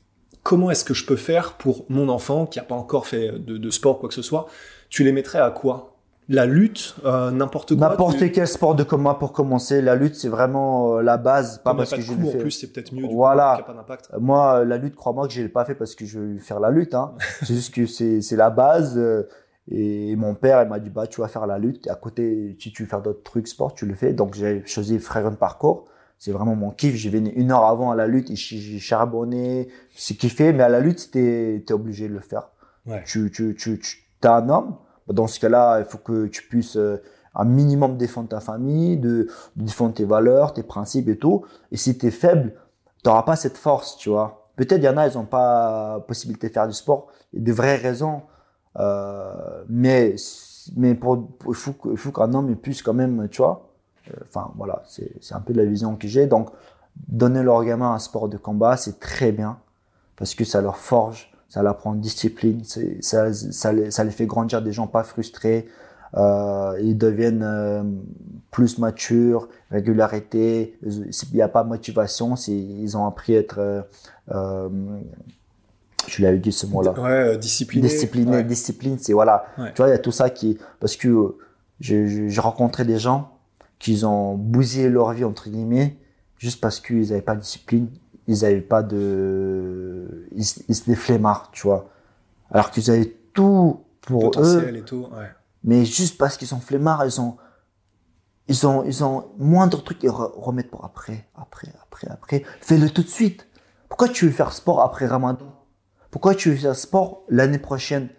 [0.45, 3.57] comment est-ce que je peux faire pour mon enfant qui n'a pas encore fait de,
[3.57, 4.47] de, sport quoi que ce soit
[4.91, 5.91] Tu les mettrais à quoi?
[6.29, 7.89] La lutte, euh, n'importe quoi?
[7.89, 9.83] N'importe quel sport de combat pour commencer.
[9.83, 11.59] La lutte, c'est vraiment euh, la base.
[11.59, 13.07] Pas parce que je En plus, c'est peut-être mieux.
[13.07, 13.59] Du voilà.
[13.59, 14.11] Coup, pas d'impact.
[14.19, 16.71] Moi, la lutte, crois-moi que je l'ai pas fait parce que je veux faire la
[16.71, 16.95] lutte.
[16.95, 17.15] Hein.
[17.41, 18.97] c'est juste que c'est la base.
[18.97, 19.29] Euh,
[19.71, 21.87] et mon père, il m'a dit bah tu vas faire la lutte.
[21.87, 24.15] Et à côté, si tu veux faire d'autres trucs sport, tu le fais.
[24.15, 25.85] Donc j'ai choisi Frère Parcours
[26.19, 26.95] c'est vraiment mon kiff.
[26.95, 29.69] J'ai venu une heure avant à la lutte et j'ai charbonné.
[29.95, 32.49] C'est kiffé, mais à la lutte, t'es es obligé de le faire.
[32.87, 33.03] Ouais.
[33.05, 34.77] Tu, tu, tu, tu as un homme.
[35.09, 37.03] Dans ce cas-là, il faut que tu puisses euh,
[37.35, 41.45] un minimum défendre ta famille, de, de, défendre tes valeurs, tes principes et tout.
[41.73, 42.55] Et si tu es faible,
[43.03, 44.45] tu n'auras pas cette force, tu vois.
[44.57, 47.09] Peut-être il y en a, ils n'ont pas possibilité de faire du sport.
[47.33, 48.23] Il y a de vraies raisons.
[48.79, 50.17] Euh, mais
[50.77, 53.74] mais pour, il faut, faut qu'un homme puisse quand même, tu vois,
[54.29, 56.27] enfin, voilà, c'est un peu la vision que j'ai.
[56.27, 56.51] Donc,
[57.09, 59.59] donner leur gamin un sport de combat, c'est très bien
[60.17, 64.27] parce que ça leur forge, ça leur prend discipline, ça, ça, les, ça les fait
[64.27, 65.67] grandir des gens pas frustrés.
[66.17, 67.83] Euh, ils deviennent euh,
[68.53, 70.79] plus matures, régularité.
[70.87, 73.85] Il n'y a pas de motivation, ils ont appris à être
[74.33, 74.69] euh,
[76.07, 76.93] Tu l'avais dit ce mot-là.
[76.93, 77.89] Ouais, euh, discipliné.
[77.89, 78.45] Discipliné, Ouais.
[78.45, 79.47] discipline, c'est voilà.
[79.59, 79.73] Ouais.
[79.75, 80.59] Tu vois, il y a tout ça qui.
[80.79, 81.37] Parce que euh,
[81.81, 83.34] j'ai rencontré des gens
[83.79, 85.97] qui ont bousillé leur vie, entre guillemets,
[86.39, 87.89] juste parce qu'ils n'avaient pas de discipline,
[88.27, 90.27] ils n'avaient pas de.
[90.33, 91.89] Ils, ils étaient flemmards, tu vois.
[92.51, 95.09] Alors qu'ils avaient tout pour eux, Potentiel et tout.
[95.13, 95.29] Ouais.
[95.65, 97.37] mais juste parce qu'ils sont flemmards, ils ont.
[98.47, 102.43] Ils ont, ils ont moindre truc, ils re- remettent pour après, après, après, après.
[102.61, 103.47] Fais-le tout de suite.
[103.89, 105.47] Pourquoi tu veux faire sport après Ramadan?
[106.11, 108.11] Pourquoi tu veux faire sport l'année prochaine?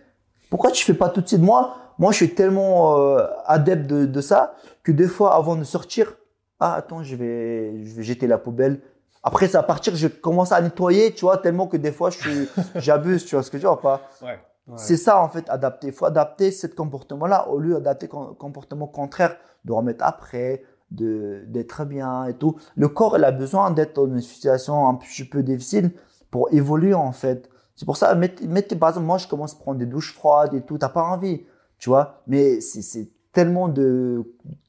[0.50, 1.42] Pourquoi tu fais pas tout de suite?
[1.42, 5.64] Moi, moi, je suis tellement euh, adepte de, de ça que des fois, avant de
[5.64, 6.16] sortir,
[6.60, 8.82] ah attends, je vais, je vais jeter la poubelle.
[9.24, 12.10] Après, ça va partir, je commence à nettoyer, tu vois, tellement que des fois,
[12.76, 14.02] j'abuse, tu vois ce que je veux dire pas?
[14.22, 14.40] Ouais.
[14.78, 15.88] c'est ça en fait, adapter.
[15.88, 21.86] Il faut adapter ce comportement-là au lieu d'adapter un comportement contraire, de remettre après, d'être
[21.86, 22.56] bien et tout.
[22.76, 25.92] Le corps, il a besoin d'être dans une situation un petit peu difficile
[26.32, 27.50] pour évoluer en fait.
[27.76, 30.54] C'est pour ça, mettez, mettez- par exemple, moi je commence à prendre des douches froides
[30.54, 31.46] et tout, t'as pas envie,
[31.80, 32.22] tu vois.
[32.28, 34.24] Mais c'est- tellement de,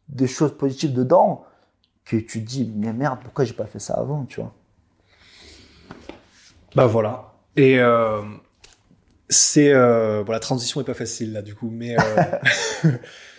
[0.09, 1.45] de choses positives dedans
[2.05, 4.53] que tu te dis, mais merde, pourquoi j'ai pas fait ça avant, tu vois?
[6.75, 7.33] Bah voilà.
[7.57, 8.23] Et euh,
[9.29, 12.91] c'est euh, bon, la transition est pas facile là du coup, mais euh,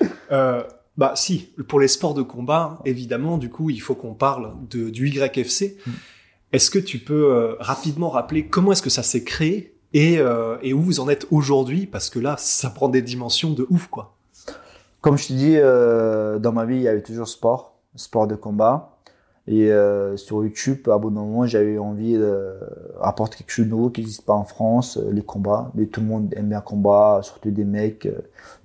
[0.31, 0.63] euh,
[0.97, 4.89] bah si pour les sports de combat, évidemment, du coup, il faut qu'on parle de
[4.89, 5.77] du YFC.
[5.85, 5.91] Mm.
[6.53, 9.76] Est-ce que tu peux euh, rapidement rappeler comment est-ce que ça s'est créé?
[9.93, 13.51] Et, euh, et où vous en êtes aujourd'hui Parce que là, ça prend des dimensions
[13.51, 14.13] de ouf, quoi.
[15.01, 18.35] Comme je te dis, euh, dans ma vie, il y avait toujours sport, sport de
[18.35, 18.93] combat.
[19.49, 23.89] Et euh, sur YouTube, à bout d'un moment, j'avais envie d'apporter quelque chose de nouveau
[23.89, 25.71] qui n'existe pas en France, les combats.
[25.75, 28.09] Mais tout le monde aime bien combat, surtout des mecs.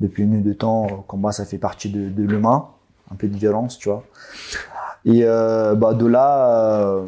[0.01, 2.69] depuis une nuit de temps, combat, ça fait partie de, de l'humain.
[3.13, 4.03] Un peu de violence, tu vois.
[5.05, 7.05] Et bah, de là,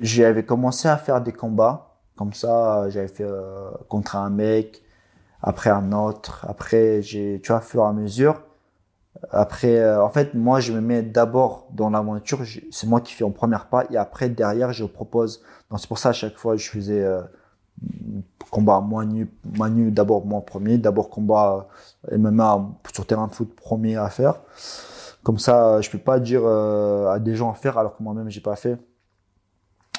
[0.00, 1.89] j'avais commencé à faire des combats.
[2.20, 4.82] Comme ça, j'avais fait euh, contre un mec,
[5.40, 6.44] après un autre.
[6.46, 8.42] Après, j'ai, tu vois, au fur et à mesure.
[9.30, 12.40] Après, euh, en fait, moi, je me mets d'abord dans l'aventure.
[12.70, 13.86] C'est moi qui fais en première pas.
[13.90, 15.42] Et après, derrière, je propose.
[15.70, 17.22] Donc, c'est pour ça, à chaque fois, je faisais euh,
[18.50, 20.76] combat moi nu d'abord moi premier.
[20.76, 21.68] D'abord combat
[22.12, 24.42] euh, MMA sur terrain de foot premier à faire.
[25.22, 28.28] Comme ça, je peux pas dire euh, à des gens à faire alors que moi-même,
[28.28, 28.78] j'ai pas fait.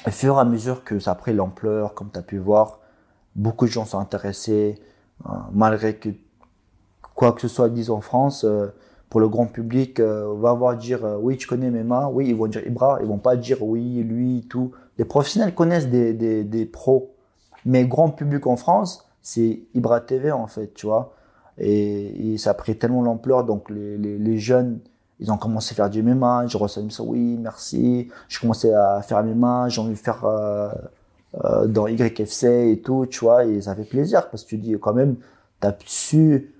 [0.04, 2.80] Au fur et à mesure que ça a pris l'ampleur, comme tu as pu voir,
[3.36, 4.80] beaucoup de gens sont intéressés.
[5.26, 6.08] Euh, malgré que
[7.14, 8.66] quoi que ce soit dit en France, euh,
[9.10, 12.34] pour le grand public, euh, on va avoir dire oui, tu connais MMA, oui, ils
[12.34, 14.72] vont dire Ibra, ils vont pas dire oui, lui, tout.
[14.98, 17.14] Les professionnels connaissent des, des, des pros,
[17.64, 21.14] mais grand public en France, c'est Ibra TV en fait, tu vois.
[21.58, 24.80] Et, ça a pris tellement l'ampleur, donc les, les jeunes,
[25.20, 28.10] ils ont commencé à faire du MMA, je reçois ça, oui, merci.
[28.28, 30.70] Je commençais à faire MMA, j'ai envie de faire euh,
[31.44, 34.76] euh, dans YFC et tout, tu vois, et ça fait plaisir parce que tu dis
[34.80, 35.16] quand même,
[35.60, 36.52] t'as su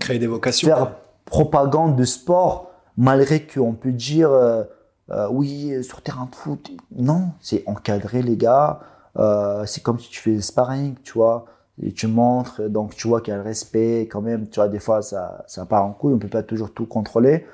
[0.00, 0.68] Créer des vocations.
[0.68, 0.92] faire
[1.24, 4.64] propagande de sport malgré qu'on peut dire euh,
[5.10, 6.70] euh, oui sur terrain de foot.
[6.94, 8.80] Non c'est encadré les gars.
[9.18, 11.46] Euh, c'est comme si tu fais sparring tu vois
[11.82, 14.68] et tu montres donc tu vois qu'il y a le respect quand même tu vois
[14.68, 17.46] des fois ça ça part en couille on peut pas toujours tout contrôler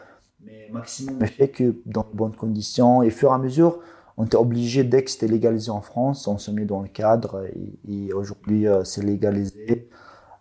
[0.44, 3.78] mais maximum le fait que dans de bonnes conditions et au fur et à mesure
[4.16, 7.46] on était obligé dès que c'était légalisé en France on se met dans le cadre
[7.46, 9.88] et, et aujourd'hui euh, c'est légalisé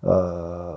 [0.04, 0.74] euh,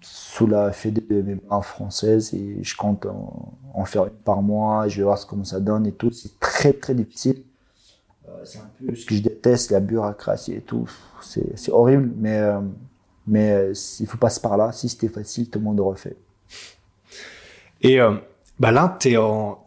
[0.00, 4.88] sous la fédé de MMA française et je compte en, en faire une par mois,
[4.88, 6.10] je vais voir comment ça donne et tout.
[6.10, 7.44] C'est très très difficile.
[8.40, 10.88] Euh, c'est un peu ce que je déteste, la bureaucratie et tout.
[11.22, 12.60] C'est c'est horrible, mais, euh,
[13.26, 14.72] mais euh, il faut passer par là.
[14.72, 16.16] Si c'était facile, tout le monde aurait fait.
[17.82, 18.14] Et euh,
[18.58, 18.98] bah là,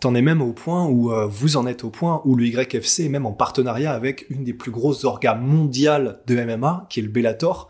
[0.02, 3.00] t'en es même au point où euh, vous en êtes au point où le YFC
[3.00, 7.04] est même en partenariat avec une des plus grosses orgas mondiales de MMA, qui est
[7.04, 7.70] le Bellator.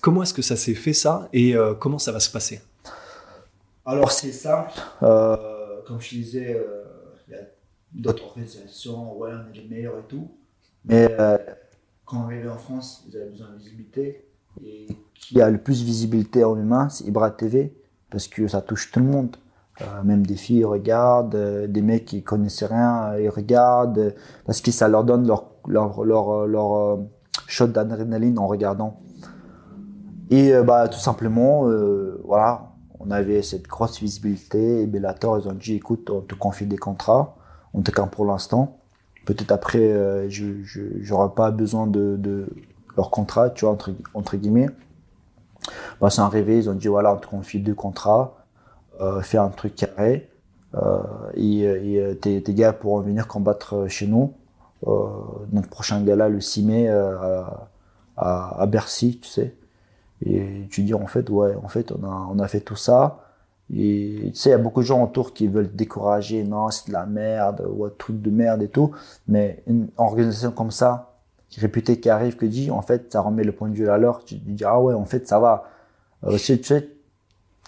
[0.00, 1.28] Comment est-ce que ça s'est fait ça?
[1.32, 2.60] Et euh, comment ça va se passer?
[3.86, 4.72] Alors c'est simple.
[5.02, 5.36] Euh,
[5.86, 6.82] comme je disais, euh,
[7.94, 10.28] d'autres organisations, ouais, on est les meilleurs et tout.
[10.84, 11.38] Mais euh,
[12.04, 14.28] quand on arrive en France, vous avez besoin de visibilité.
[14.64, 17.74] Et qui a le plus de visibilité en humain, c'est Ibra TV,
[18.10, 19.36] parce que ça touche tout le monde.
[19.80, 24.14] Euh, même des filles regardent, euh, des mecs qui connaissaient rien, ils regardent,
[24.44, 26.98] parce que ça leur donne leur, leur, leur,
[27.46, 29.00] shot d'adrénaline en regardant.
[30.30, 31.66] Et bah, tout simplement,
[32.24, 36.66] voilà, on avait cette grosse visibilité et Bellator, ils ont dit, écoute, on te confie
[36.66, 37.36] des contrats,
[37.74, 38.78] on te campe pour l'instant.
[39.24, 42.46] Peut-être après, euh, je n'aurai pas besoin de,
[42.96, 44.68] leur contrat, tu vois, entre, entre guillemets.
[46.00, 48.34] Bah, c'est arrivé, ils ont dit, voilà, on te confie deux contrats,
[49.00, 50.28] euh, fais un truc carré,
[50.74, 50.98] euh,
[51.34, 54.34] et, euh, tes, gars pourront venir combattre chez nous.
[55.52, 57.68] notre prochain gala le 6 mai à,
[58.16, 59.54] à, Bercy, tu sais.
[60.24, 63.20] Et tu dis en fait, ouais, en fait, on a, on a fait tout ça.
[63.70, 66.88] Et tu sais, il y a beaucoup de gens autour qui veulent décourager, non, c'est
[66.88, 68.92] de la merde, ou un truc de merde et tout.
[69.28, 71.14] Mais une organisation comme ça,
[71.56, 74.24] réputée, qui arrive, que dit, en fait, ça remet le point de vue à l'heure.
[74.24, 75.70] Tu te dis, ah ouais, en fait, ça va.
[76.24, 76.88] Euh, tu, sais,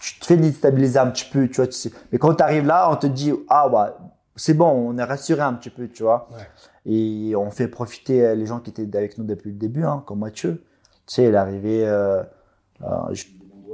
[0.01, 1.67] tu te fais déstabiliser un petit peu, tu vois.
[1.67, 1.91] Tu sais.
[2.11, 3.89] Mais quand tu arrives là, on te dit, ah ouais,
[4.35, 6.29] c'est bon, on est rassuré un petit peu, tu vois.
[6.31, 6.91] Ouais.
[6.91, 10.19] Et on fait profiter les gens qui étaient avec nous depuis le début, hein, comme
[10.19, 10.63] Mathieu.
[11.07, 12.23] Tu sais, il est arrivé, euh,
[12.81, 13.25] euh, je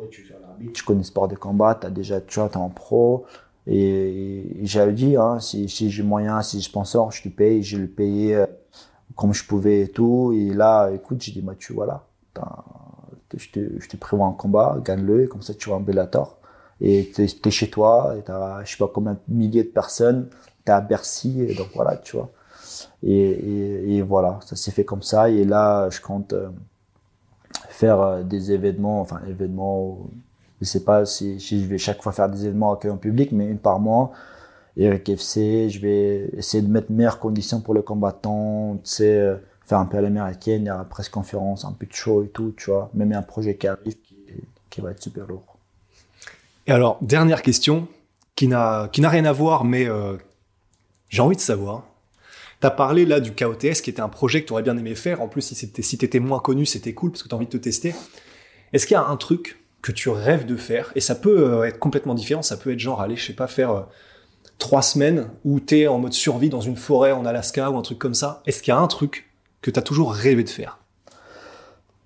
[0.10, 3.26] tu fais l'arbitre, tu connais sport de combat, as déjà, tu vois, es en pro.
[3.68, 7.78] Et, j'avais dit, hein, si, si j'ai moyen, si je sponsor, je te paye, je
[7.78, 8.46] le payé euh,
[9.16, 10.34] comme je pouvais et tout.
[10.36, 12.04] Et là, écoute, j'ai dit, Mathieu, voilà,
[13.36, 16.38] je te, je te prévois un combat, gagne-le, comme ça tu vas en Bellator.
[16.80, 19.70] Et tu es, chez toi, et tu as, je sais pas combien de milliers de
[19.70, 20.30] personnes,
[20.66, 22.32] tu es à Bercy, et donc voilà, tu vois.
[23.04, 25.30] Et, et, voilà, ça s'est fait comme ça.
[25.30, 26.50] Et là, je compte euh,
[27.70, 30.00] faire euh, des événements, enfin événements,
[30.62, 33.48] je sais pas si, je vais chaque fois faire des événements accueillis en public, mais
[33.48, 34.12] une par mois.
[34.78, 39.36] Eric FC, je vais essayer de mettre meilleures conditions pour le combattant, tu sais, euh,
[39.66, 42.30] faire un peu à l'américaine, il y a presse conférence, un peu de show et
[42.30, 42.90] tout, tu vois.
[42.94, 43.96] Même un projet qui arrive
[44.70, 45.58] qui, va être super lourd.
[46.68, 47.88] Et alors, dernière question,
[48.36, 49.88] qui n'a rien à voir, mais
[51.10, 51.84] j'ai envie de savoir.
[52.62, 54.96] Tu as parlé là du KOTS qui était un projet que tu aurais bien aimé
[54.96, 55.22] faire.
[55.22, 57.48] En plus, si tu si étais moins connu, c'était cool parce que tu as envie
[57.48, 57.94] de te tester.
[58.72, 61.64] Est-ce qu'il y a un truc que tu rêves de faire Et ça peut euh,
[61.64, 62.42] être complètement différent.
[62.42, 63.82] Ça peut être genre, aller, je sais pas, faire euh,
[64.58, 67.82] trois semaines où tu es en mode survie dans une forêt en Alaska ou un
[67.82, 68.42] truc comme ça.
[68.46, 70.80] Est-ce qu'il y a un truc que tu as toujours rêvé de faire?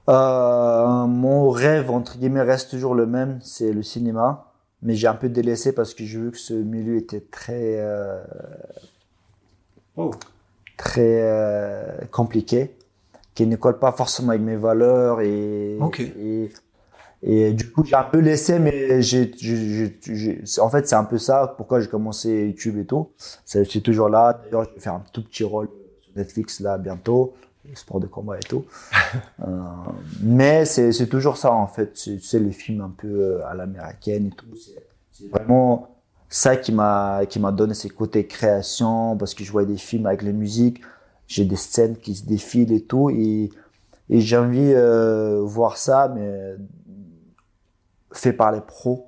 [0.10, 4.52] Euh, Mon rêve, entre guillemets, reste toujours le même c'est le cinéma.
[4.82, 7.84] Mais j'ai un peu délaissé parce que j'ai vu que ce milieu était très.
[9.98, 10.12] Oh
[10.78, 12.76] très euh, compliqué,
[13.34, 16.52] qui ne colle pas forcément avec mes valeurs et, et,
[17.28, 19.32] et, du coup j'ai un peu laissé, mais j'ai,
[20.60, 23.10] en fait c'est un peu ça pourquoi j'ai commencé YouTube et tout.
[23.46, 24.40] C'est, toujours là.
[24.44, 25.70] D'ailleurs je vais faire un tout petit rôle
[26.02, 27.34] sur Netflix là bientôt,
[27.74, 28.66] sport de combat et tout.
[29.42, 29.46] euh,
[30.22, 31.94] mais c'est, c'est toujours ça en fait.
[31.94, 34.46] Tu sais les films un peu euh, à l'américaine et tout.
[35.12, 35.96] c'est vraiment
[36.30, 40.06] ça qui m'a qui m'a donné ces côtés création parce que je voyais des films
[40.06, 40.82] avec les musiques
[41.28, 43.50] j'ai des scènes qui se défilent et tout et
[44.10, 46.56] et j'ai envie euh, voir ça mais
[48.18, 49.08] fait par les pros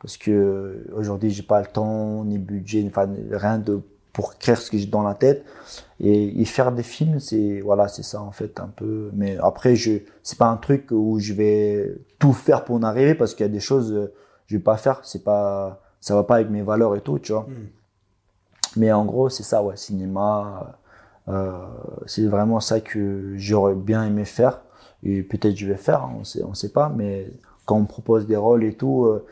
[0.00, 3.80] parce que aujourd'hui j'ai pas le temps ni budget enfin rien de
[4.12, 5.44] pour créer ce que j'ai dans la tête
[6.00, 9.76] et, et faire des films c'est voilà c'est ça en fait un peu mais après
[9.76, 13.46] je c'est pas un truc où je vais tout faire pour en arriver parce qu'il
[13.46, 14.10] y a des choses
[14.46, 17.32] je vais pas faire c'est pas ça va pas avec mes valeurs et tout, tu
[17.32, 17.42] vois.
[17.42, 17.68] Hmm.
[18.76, 20.78] Mais en gros, c'est ça, ouais, cinéma.
[21.28, 21.52] Euh,
[22.06, 24.62] c'est vraiment ça que j'aurais bien aimé faire.
[25.02, 26.88] Et peut-être je vais faire, hein, on sait, on sait pas.
[26.88, 27.30] Mais
[27.70, 29.24] quand on me propose des rôles et tout, euh,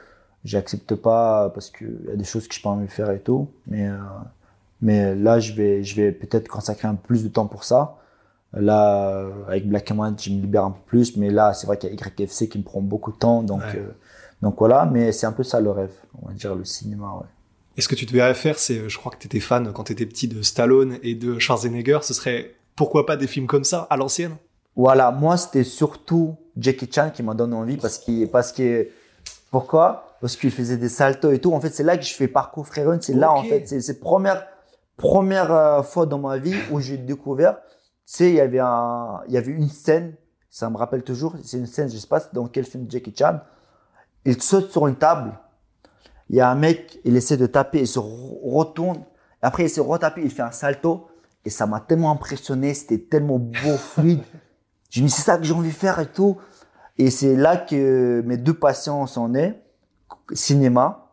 [0.45, 3.19] j'accepte pas parce qu'il y a des choses que je pas envie de faire et
[3.19, 3.49] tout.
[3.67, 3.97] Mais, euh,
[4.81, 7.99] mais là, je vais, je vais peut-être consacrer un peu plus de temps pour ça.
[8.53, 11.17] Là, avec Black and White, je me libère un peu plus.
[11.17, 13.43] Mais là, c'est vrai qu'il y a YFC qui me prend beaucoup de temps.
[13.43, 13.89] Donc, euh,
[14.41, 17.27] donc voilà, mais c'est un peu ça le rêve, on va dire le cinéma, ouais.
[17.77, 19.93] Et ce que tu devrais faire, c'est, je crois que tu étais fan quand tu
[19.93, 23.89] étais petit de Stallone et de Schwarzenegger, ce serait pourquoi pas des films comme ça
[23.91, 24.37] à l'ancienne?
[24.79, 28.89] Voilà, moi c'était surtout Jackie Chan qui m'a donné envie parce qu'il parce que
[29.51, 30.17] pourquoi?
[30.21, 31.53] Parce qu'il faisait des saltos et tout.
[31.53, 33.99] En fait, c'est là que je fais parcours frérot, c'est là en fait, c'est c'est
[33.99, 34.47] première
[34.97, 37.65] première euh, fois dans ma vie où j'ai découvert, tu
[38.07, 40.15] sais, il y avait un il y avait une scène,
[40.49, 43.41] ça me rappelle toujours, c'est une scène, je sais pas dans quel film Jackie Chan
[44.25, 45.33] il saute sur une table.
[46.31, 49.03] Il y a un mec, il essaie de taper, il se retourne.
[49.43, 51.09] Après, il se retape, il fait un salto.
[51.45, 54.23] Et ça m'a tellement impressionné, c'était tellement beau, fluide.
[54.91, 56.39] Je me c'est ça que j'ai envie de faire et tout.
[56.97, 59.55] Et c'est là que mes deux passions sont nées.
[60.33, 61.09] Cinéma,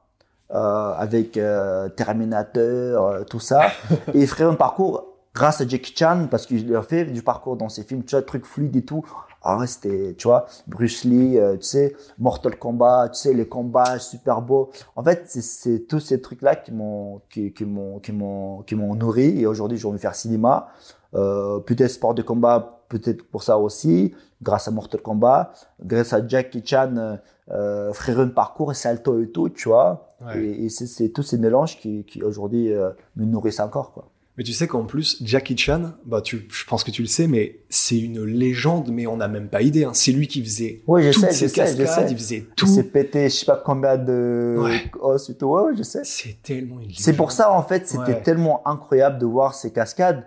[0.51, 3.67] euh, avec euh, Terminator, euh, tout ça.
[4.13, 7.69] et ferait un parcours grâce à Jackie Chan, parce qu'il a fait du parcours dans
[7.69, 9.03] ses films, tu vois, truc fluide et tout.
[9.41, 13.99] Ah ouais, c'était, tu vois, Bruce Lee, tu sais, Mortal Kombat, tu sais, les combats
[13.99, 14.71] super beaux.
[14.95, 18.95] En fait, c'est tous ces trucs-là qui m'ont, qui, qui m'ont, qui m'ont, qui m'ont
[18.95, 19.39] nourri.
[19.39, 20.69] Et aujourd'hui, j'ai envie de faire cinéma.
[21.15, 26.25] Euh, peut-être sport de combat, peut-être pour ça aussi, grâce à Mortal Kombat, grâce à
[26.27, 27.17] Jackie Chan,
[27.51, 30.15] euh, frère un parcours et salto et tout, tu vois.
[30.35, 34.09] Et, et c'est tous ces mélanges qui, qui aujourd'hui euh, me nourrissent encore, quoi.
[34.37, 37.25] Mais tu sais qu'en plus, Jackie Chan, bah tu, je pense que tu le sais,
[37.25, 39.85] mais c'est une légende, mais on n'a même pas idée.
[39.85, 39.91] Hein.
[39.93, 42.07] C'est lui qui faisait oui, je toutes sais, ces je sais, je sais.
[42.11, 42.65] il faisait tout.
[42.65, 44.91] Il s'est pété, je sais pas combien de Ouais.
[44.99, 45.45] os et tout.
[45.45, 46.01] Ouais, ouais, je sais.
[46.03, 48.21] C'est tellement C'est pour ça, en fait, c'était Ouais.
[48.23, 50.25] tellement incroyable de voir ces cascades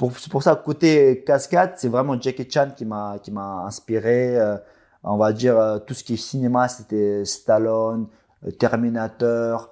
[0.00, 4.34] pour, c'est pour ça, côté cascade, c'est vraiment Jackie Chan qui m'a, qui m'a inspiré.
[4.38, 4.56] Euh,
[5.04, 8.06] on va dire, euh, tout ce qui est cinéma, c'était Stallone,
[8.46, 9.68] euh, Terminator,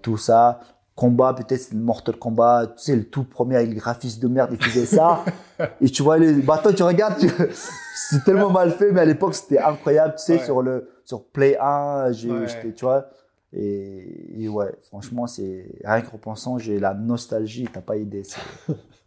[0.00, 0.60] tout ça.
[0.94, 4.50] Combat, peut-être c'est Mortal Kombat, tu sais, le tout premier avec les graphismes de merde,
[4.52, 5.22] il faisait ça.
[5.82, 7.20] et tu vois les bâtons, tu regardes,
[7.94, 11.58] c'est tellement mal fait, mais à l'époque, c'était incroyable, tu sais, sur le, sur Play
[11.60, 12.30] 1, j'ai,
[12.74, 13.06] tu vois.
[13.52, 18.22] Et, ouais, franchement, c'est rien qu'en repensant, j'ai la nostalgie, t'as pas idée.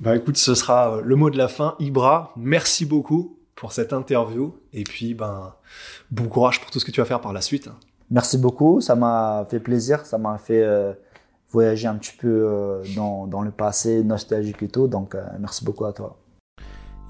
[0.00, 1.74] Bah écoute, ce sera euh, le mot de la fin.
[1.78, 4.54] Ibra, merci beaucoup pour cette interview.
[4.72, 5.54] Et puis, ben,
[6.10, 7.68] bon courage pour tout ce que tu vas faire par la suite.
[8.10, 10.94] Merci beaucoup, ça m'a fait plaisir, ça m'a fait euh,
[11.50, 14.88] voyager un petit peu euh, dans, dans, le passé nostalgique et tout.
[14.88, 16.16] Donc, merci beaucoup à toi.